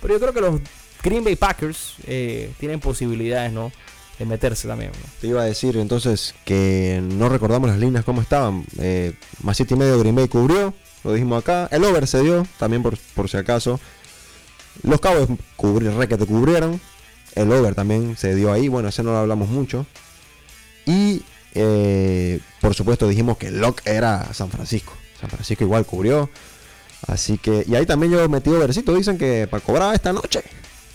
[0.00, 0.60] Pero yo creo que los
[1.02, 3.72] Green Bay Packers eh, tienen posibilidades, ¿no?
[4.18, 4.90] De meterse también.
[4.92, 5.08] ¿no?
[5.20, 8.64] Te iba a decir entonces que no recordamos las líneas cómo estaban.
[8.78, 10.74] Eh, más siete y medio Green Bay cubrió,
[11.04, 11.68] lo dijimos acá.
[11.70, 13.80] El over se dio, también por, por si acaso.
[14.82, 16.80] Los Cowboys cubri, re que te cubrieron.
[17.34, 18.68] El over también se dio ahí.
[18.68, 19.86] Bueno, ese no lo hablamos mucho.
[20.86, 21.22] Y
[21.54, 24.94] eh, por supuesto dijimos que el lock era San Francisco.
[25.20, 26.28] San Francisco igual cubrió.
[27.06, 28.94] Así que, y ahí también yo metí overcito.
[28.94, 30.42] Dicen que para cobrar esta noche.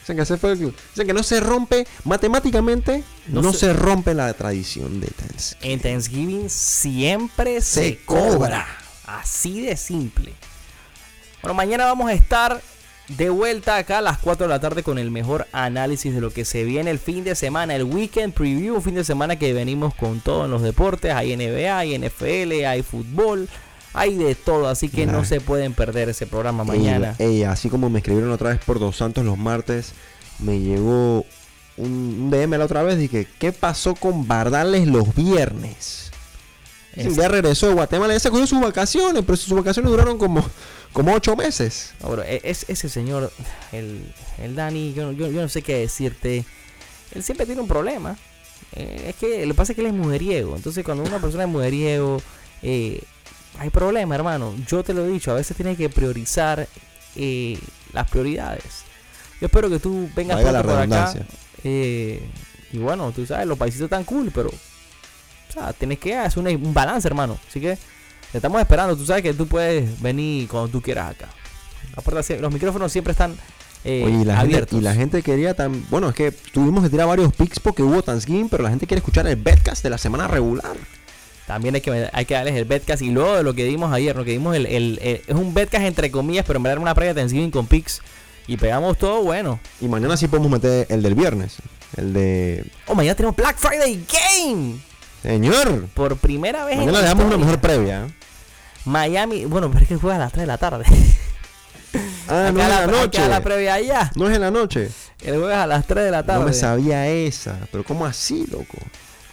[0.02, 3.04] Dicen que, se fue, dicen que no se rompe matemáticamente.
[3.28, 5.72] No No, se- se, rompe la tradición de Thanksgiving.
[5.74, 8.30] En Thanksgiving siempre se, Se cobra.
[8.30, 8.68] cobra.
[9.06, 10.34] Así de simple.
[11.42, 12.62] Bueno, mañana vamos a estar
[13.10, 16.32] de vuelta acá a las 4 de la tarde con el mejor análisis de lo
[16.32, 19.54] que se viene el fin de semana, el weekend preview, un fin de semana que
[19.54, 23.48] venimos con todo en los deportes, hay NBA, hay NFL, hay fútbol,
[23.94, 27.16] hay de todo, así que no se pueden perder ese programa mañana.
[27.18, 29.94] Ey, ey, así como me escribieron otra vez por Dos Santos los martes,
[30.40, 31.26] me llegó
[31.78, 32.98] un, DM la otra vez.
[32.98, 36.12] Dije, ¿qué pasó con Bardales los viernes?
[36.96, 40.44] Ya regresó de Guatemala, ya se cogió sus vacaciones, pero sus vacaciones duraron como,
[40.94, 41.94] como ocho meses.
[42.02, 43.32] Bro, e- es, ese señor,
[43.72, 44.02] el,
[44.42, 46.46] el Dani, yo, no- yo, yo no sé qué decirte.
[47.14, 48.18] Él siempre tiene un problema.
[48.74, 50.56] Eh, es que lo que pasa es que él es mujeriego.
[50.56, 52.22] Entonces, cuando una persona es mujeriego,
[52.62, 53.02] eh,
[53.60, 54.54] hay problema, hermano.
[54.68, 56.68] Yo te lo he dicho, a veces tienes que priorizar
[57.16, 57.58] eh,
[57.94, 58.64] las prioridades.
[59.40, 61.12] Yo espero que tú vengas pronto por acá.
[61.64, 62.22] eh,
[62.74, 64.50] y bueno, tú sabes, los paisitos están cool, pero.
[64.50, 67.40] O sea, tienes que hacer un, un balance, hermano.
[67.48, 67.78] Así que
[68.32, 68.96] te estamos esperando.
[68.98, 71.30] Tú sabes que tú puedes venir cuando tú quieras acá.
[72.40, 73.36] Los micrófonos siempre están
[73.84, 74.80] eh, Oye, y la, gente, abiertos.
[74.80, 75.86] y la gente quería tan.
[75.90, 79.00] Bueno, es que tuvimos que tirar varios picks porque hubo Thanksgiving, pero la gente quiere
[79.00, 80.76] escuchar el bedcast de la semana regular.
[81.48, 83.02] También hay que, hay que darles el betcast.
[83.02, 85.54] Y luego de lo que dimos ayer, lo que dimos el, el- el- es un
[85.54, 88.02] betcast entre comillas, pero en verdad era una previa de Thanksgiving con picks.
[88.48, 89.60] Y pegamos todo bueno.
[89.82, 91.56] Y mañana sí podemos meter el del viernes.
[91.96, 92.66] El de.
[92.88, 94.76] Oh, mañana tenemos Black Friday Game.
[95.22, 95.88] Señor.
[95.94, 98.08] Por primera vez Mañana en le damos una mejor previa.
[98.86, 100.86] Miami, bueno, pero es que juega a las 3 de la tarde.
[102.30, 103.28] Ah, no es en la noche.
[103.30, 104.12] la previa allá.
[104.16, 104.90] No es en la noche.
[105.24, 106.42] El jueves a las 3 de la tarde.
[106.42, 107.58] No me sabía esa.
[107.72, 108.78] Pero ¿cómo así, loco?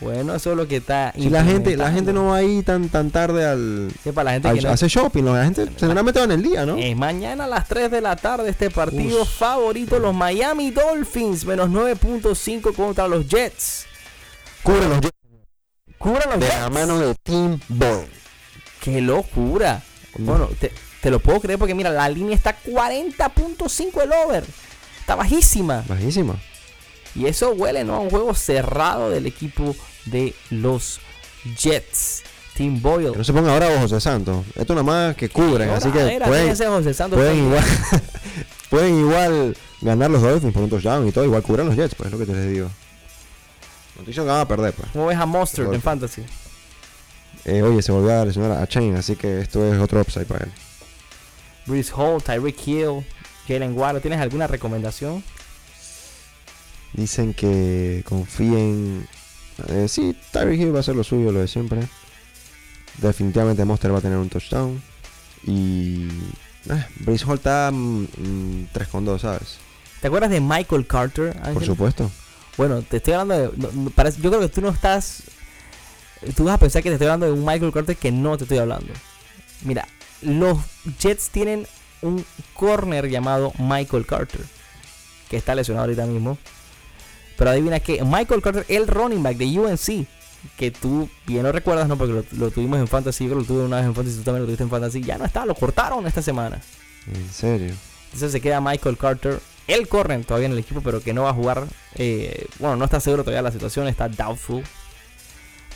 [0.00, 1.12] Bueno, eso es lo que está.
[1.16, 4.32] Si la gente, la gente no va ahí tan, tan tarde al, Sí, para la
[4.32, 4.68] gente al- que no.
[4.70, 5.24] a hacer shopping.
[5.24, 6.76] La gente seguramente va en el día, ¿no?
[6.76, 9.28] Es mañana a las 3 de la tarde este partido Uf.
[9.38, 13.86] favorito, los Miami Dolphins, menos 9.5 contra los Jets.
[14.62, 15.00] Cubre los
[16.04, 16.60] Cubran los de Jets.
[16.60, 18.06] la mano de Team Ball.
[18.82, 19.82] ¡Qué locura!
[20.18, 24.44] Bueno, te, te lo puedo creer porque mira, la línea está 40.5 el over.
[25.00, 25.82] Está bajísima.
[25.88, 26.36] Bajísima.
[27.14, 27.94] Y eso huele ¿no?
[27.94, 31.00] a un juego cerrado del equipo de los
[31.58, 32.22] Jets.
[32.54, 33.12] Team Boyle.
[33.12, 34.44] Que no se ponga ahora José Santos.
[34.56, 35.70] Esto nada más que cubren.
[35.70, 37.64] Así que pueden, José Santos igual,
[38.68, 41.24] pueden igual ganar los Dolphins por un touchdown y todo.
[41.24, 42.68] Igual cubren los Jets, pues es lo que te les digo.
[43.96, 44.90] Noticia que van a perder, pues.
[44.92, 45.82] ¿Cómo ves a Mustard en.
[45.82, 46.22] Fantasy?
[47.44, 50.44] Eh, oye, se volvió a lesionar a Chain, así que esto es otro upside para
[50.44, 50.52] él.
[51.66, 53.04] Bruce Hall, Tyreek Hill,
[53.46, 54.00] Jalen Waddle.
[54.00, 55.22] ¿Tienes alguna recomendación?
[56.92, 59.06] Dicen que confíen.
[59.68, 61.86] Eh, sí, Tyreek Hill va a hacer lo suyo, lo de siempre.
[62.98, 64.82] Definitivamente Monster va a tener un touchdown.
[65.46, 66.08] Y.
[66.70, 69.58] Eh, Breeze Hall está mm, mm, 3 con 2, ¿sabes?
[70.00, 71.36] ¿Te acuerdas de Michael Carter?
[71.52, 72.10] Por supuesto.
[72.56, 73.56] Bueno, te estoy hablando de.
[73.56, 75.22] no, no, parece- yo creo que tú no estás.
[76.36, 78.44] Tú vas a pensar que te estoy hablando de un Michael Carter que no te
[78.44, 78.92] estoy hablando.
[79.62, 79.86] Mira,
[80.22, 80.58] los
[80.98, 81.66] Jets tienen
[82.02, 84.40] un corner llamado Michael Carter.
[85.28, 86.38] Que está lesionado ahorita mismo.
[87.36, 90.06] Pero adivina que Michael Carter, el running back de UNC.
[90.56, 91.96] Que tú bien lo recuerdas, ¿no?
[91.98, 93.26] Porque lo, lo tuvimos en Fantasy.
[93.26, 94.18] Yo lo tuve una vez en Fantasy.
[94.18, 95.02] Tú también lo tuviste en Fantasy.
[95.02, 96.60] Ya no está, lo cortaron esta semana.
[97.12, 97.74] En serio.
[98.06, 101.30] Entonces se queda Michael Carter, el corner todavía en el equipo, pero que no va
[101.30, 101.66] a jugar.
[101.96, 104.62] eh, bueno, no está seguro todavía la situación, está doubtful.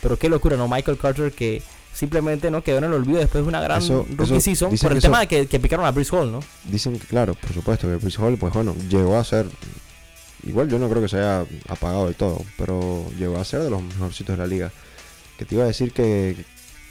[0.01, 0.67] Pero qué locura, ¿no?
[0.67, 1.61] Michael Carter que
[1.93, 4.87] simplemente no quedó en el olvido después de una gran Eso- rookie eso- season dicen
[4.87, 6.39] por el que tema de que, que picaron a Brice Hall, ¿no?
[6.65, 9.47] Dicen que, claro, por supuesto, que Breeze Hall, pues bueno, llegó a ser.
[10.43, 13.69] Igual yo no creo que se haya apagado del todo, pero llegó a ser de
[13.69, 14.71] los mejorcitos de la liga.
[15.37, 16.37] Que te iba a decir que,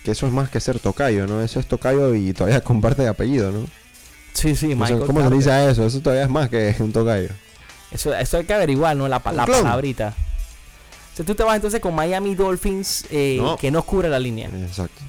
[0.04, 1.40] que eso es más que ser tocayo, ¿no?
[1.42, 3.66] Eso es tocayo y todavía comparte de apellido, ¿no?
[4.38, 5.38] Sí, sí, O sea, Michael ¿Cómo se Carter.
[5.38, 5.86] dice a eso?
[5.86, 7.30] Eso todavía es más que un tocayo.
[7.90, 9.08] Eso, eso hay que averiguar, ¿no?
[9.08, 10.14] La, la palabrita.
[11.12, 13.56] O sea, tú te vas entonces con Miami Dolphins eh, No.
[13.56, 14.48] que no cubre la línea.
[14.48, 15.02] Exacto.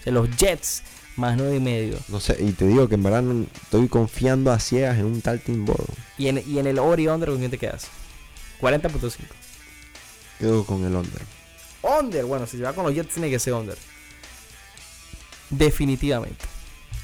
[0.00, 0.82] O sea, los Jets
[1.16, 1.98] más nueve y medio.
[2.08, 5.22] No sé, y te digo que en verdad no- estoy confiando a ciegas en un
[5.22, 5.86] tal Team Ball.
[6.18, 7.86] Y en, y en el over y under, ¿con quién te quedas?
[8.60, 9.12] 40.5.
[10.40, 11.22] Quedo con el under.
[11.82, 13.78] Under, bueno, si se va con los Jets tiene que ser under.
[15.50, 16.44] Definitivamente.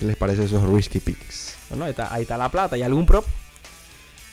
[0.00, 1.54] ¿Qué les parece esos risky picks?
[1.68, 2.76] Bueno, ahí está, ahí está la plata.
[2.76, 3.24] ¿Y algún prop?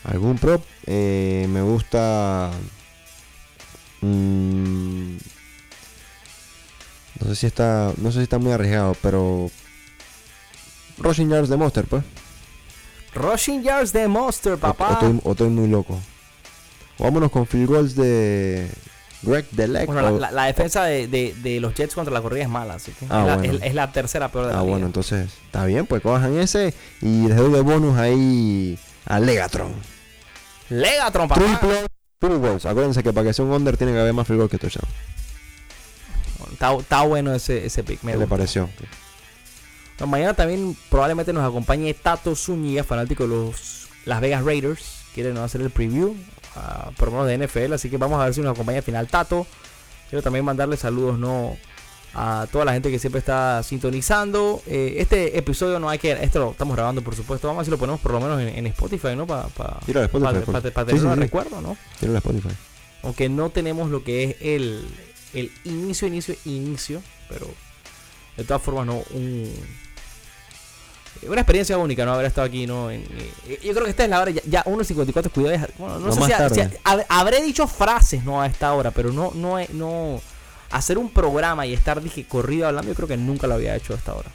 [0.06, 0.64] ¿Algún prop?
[0.86, 2.50] Eh, me gusta.
[4.02, 5.18] mm,
[7.20, 7.92] no sé si está.
[7.98, 9.52] No sé si está muy arriesgado, pero.
[11.00, 12.04] Rushing yards de Monster, pues.
[13.14, 14.94] Rushing yards de Monster, O- O, papá.
[14.94, 16.00] estoy, o estoy muy loco.
[16.98, 18.70] Vámonos con field goals de.
[19.24, 19.88] Greg Delec.
[19.88, 22.50] Bueno, la, o- la- la defensa de, de- de los Jets contra la corrida es
[22.50, 23.54] mala, así que Ah, es, la, bueno.
[23.54, 24.72] es- es la tercera peor de la Ah, liga.
[24.72, 25.30] bueno, entonces.
[25.46, 26.74] Está bien, pues cojan ese.
[27.02, 28.78] Y les doy de bonus ahí.
[29.06, 29.74] A Legatron.
[30.70, 31.42] Legatron, papá.
[31.42, 31.88] Triple
[32.20, 32.66] field goals.
[32.66, 34.86] Acuérdense que para que sea un under tiene que haber más field goals que touchdown.
[36.52, 38.04] Está, está bueno ese, ese pick.
[38.04, 38.70] Me ¿Qué le pareció?
[39.98, 45.02] Bueno, mañana también probablemente nos acompañe Tato Zúñiga, fanático de los Las Vegas Raiders.
[45.14, 46.16] Quiere nos hacer el preview,
[46.58, 47.74] ah, por lo menos de NFL.
[47.74, 49.46] Así que vamos a ver si nos acompaña al final Tato.
[50.10, 51.58] Quiero también mandarle saludos no
[52.14, 54.62] a toda la gente que siempre está sintonizando.
[54.66, 56.12] Eh, este episodio no hay que.
[56.14, 57.48] Esto lo estamos grabando, por supuesto.
[57.48, 59.28] Vamos a ver si lo ponemos por lo menos en, en Spotify, ¿no?
[59.28, 59.50] Para
[59.86, 60.56] Tíralo a Spotify, por-
[60.92, 61.78] sí, recuerdo, ¿no?
[62.20, 62.50] Spotify.
[63.04, 64.88] Aunque no tenemos lo que es el,
[65.34, 67.48] el inicio, inicio, inicio, pero
[68.38, 69.52] de todas formas no un
[71.28, 73.02] una experiencia única no haber estado aquí no En-
[73.48, 76.14] eh, yo creo que esta es la hora ya, ya 1.54 cuidado bueno, no No
[76.14, 76.32] sé si,
[76.84, 80.22] hab- habré dicho frases no a esta hora pero no no no
[80.72, 83.94] hacer un programa y estar dije corrido hablando yo creo que nunca lo había hecho
[83.94, 84.30] a esta hora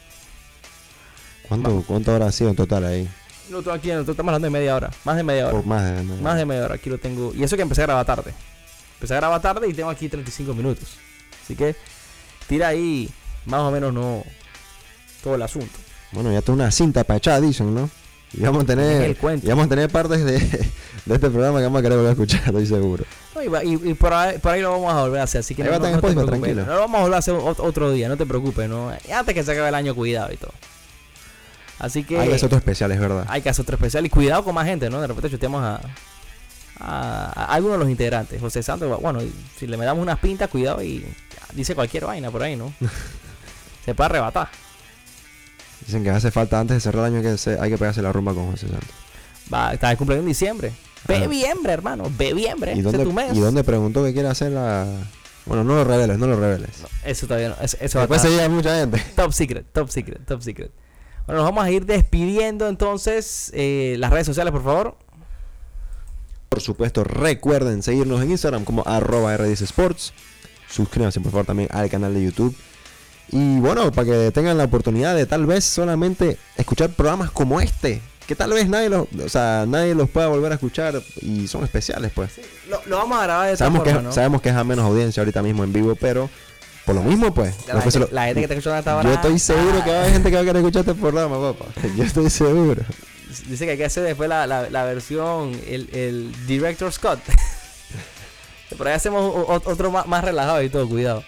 [1.49, 3.09] ¿Cuánto, ¿Cuánto habrá sido en total ahí?
[3.49, 6.03] tengo aquí estamos hablando de media hora más de media hora Por más de.
[6.03, 7.35] Más de media hora, aquí lo tengo.
[7.35, 8.33] Y eso que empecé a grabar tarde.
[8.95, 10.97] Empecé a grabar tarde y tengo aquí 35 minutos.
[11.45, 11.77] Así que
[12.49, 13.11] tira ahí
[13.45, 14.25] más o menos no
[15.23, 15.79] todo el asunto.
[16.13, 17.89] Bueno, ya está una cinta para echar, dicen, ¿no?
[18.35, 19.17] Y vamos a tener.
[19.43, 20.39] Y vamos a tener partes de,
[21.07, 23.05] de este programa que vamos a querer volver a escuchar, estoy seguro.
[23.35, 25.41] No, y, por, ahí, por ahí lo vamos a volver a hacer.
[25.41, 26.57] Así que Ahí no, no- te preocupes.
[26.57, 28.69] No lo vamos a volver a hacer ot- otro día, no te preocupes.
[28.69, 28.91] ¿no?
[29.09, 30.53] Y Antes que se acabe el año, cuidado y todo.
[31.79, 33.27] Así que Hay que hacer otro especial, es verdad.
[33.29, 34.07] hay que hacer otro especial.
[34.07, 35.01] Y cuidado con más gente, ¿no?
[35.01, 35.81] De repente chuteamos a,
[36.79, 38.41] a, a algunos de los integrantes.
[38.41, 39.21] José Santos, bueno,
[39.59, 41.05] si le damos unas pintas, cuidado y
[41.55, 42.73] dice cualquier vaina por ahí, ¿no?
[43.85, 44.49] Se puede arrebatar.
[45.87, 48.13] Dicen que hace falta antes de cerrar el año que se- hay que pegarse la
[48.13, 48.89] rumba con José Santos.
[49.53, 50.73] Va, está de cumpleaños en diciembre.
[51.09, 52.05] Bebiembre, hermano.
[52.17, 52.75] Bebiembre.
[52.75, 53.03] ¿Y dónde.
[53.35, 54.87] ¿Y dónde preguntó que quiere hacer la.?
[55.45, 56.71] Bueno, no lo reveles, no lo reveles.
[57.05, 57.57] Eso todavía no.
[57.61, 59.03] Eso, eso va a Después estar- se llega mucha gente.
[59.17, 60.71] Top secret, top secret, top secret.
[61.27, 63.51] Bueno, nos vamos a ir despidiendo entonces.
[63.55, 64.97] Eh, las redes sociales, por favor.
[66.49, 70.13] Por supuesto, recuerden seguirnos en Instagram como arroba R10sports.
[70.71, 72.55] Suscríbanse por favor también al canal de YouTube.
[73.31, 78.03] Y bueno, para que tengan la oportunidad de tal vez solamente escuchar programas como este.
[78.27, 81.65] Que tal vez nadie los, o sea, nadie los pueda volver a escuchar y son
[81.65, 82.31] especiales pues.
[82.69, 84.15] Lo, lo vamos a grabar de sabemos, esta que, forma, ¿no?
[84.15, 86.31] sabemos que es a menos audiencia ahorita mismo en vivo, pero
[86.87, 87.55] por lo mismo pues.
[87.67, 89.09] La, gente, lo- la gente que está escuchando hasta ahora.
[89.09, 91.53] yo estoy seguro que va a haber gente que va a querer escuchar este programa,
[91.53, 91.65] papá.
[91.97, 92.83] Yo estoy seguro.
[93.49, 97.19] Dice que hay que hacer después la, la, la versión, el, el Director Scott.
[98.79, 99.33] Por ahí hacemos
[99.65, 101.25] otro más, más relajado y todo, cuidado.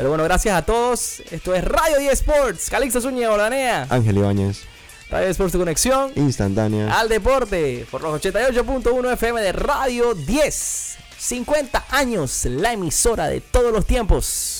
[0.00, 1.20] Pero bueno, gracias a todos.
[1.30, 2.70] Esto es Radio 10 Sports.
[2.70, 3.86] Calixto Zúñiga Ordanea.
[3.90, 4.62] Ángel Ibáñez,
[5.10, 6.98] Radio 10 Sports, tu conexión instantánea.
[6.98, 7.86] al deporte.
[7.90, 10.96] Por los 88.1 FM de Radio 10.
[11.18, 14.59] 50 años, la emisora de todos los tiempos.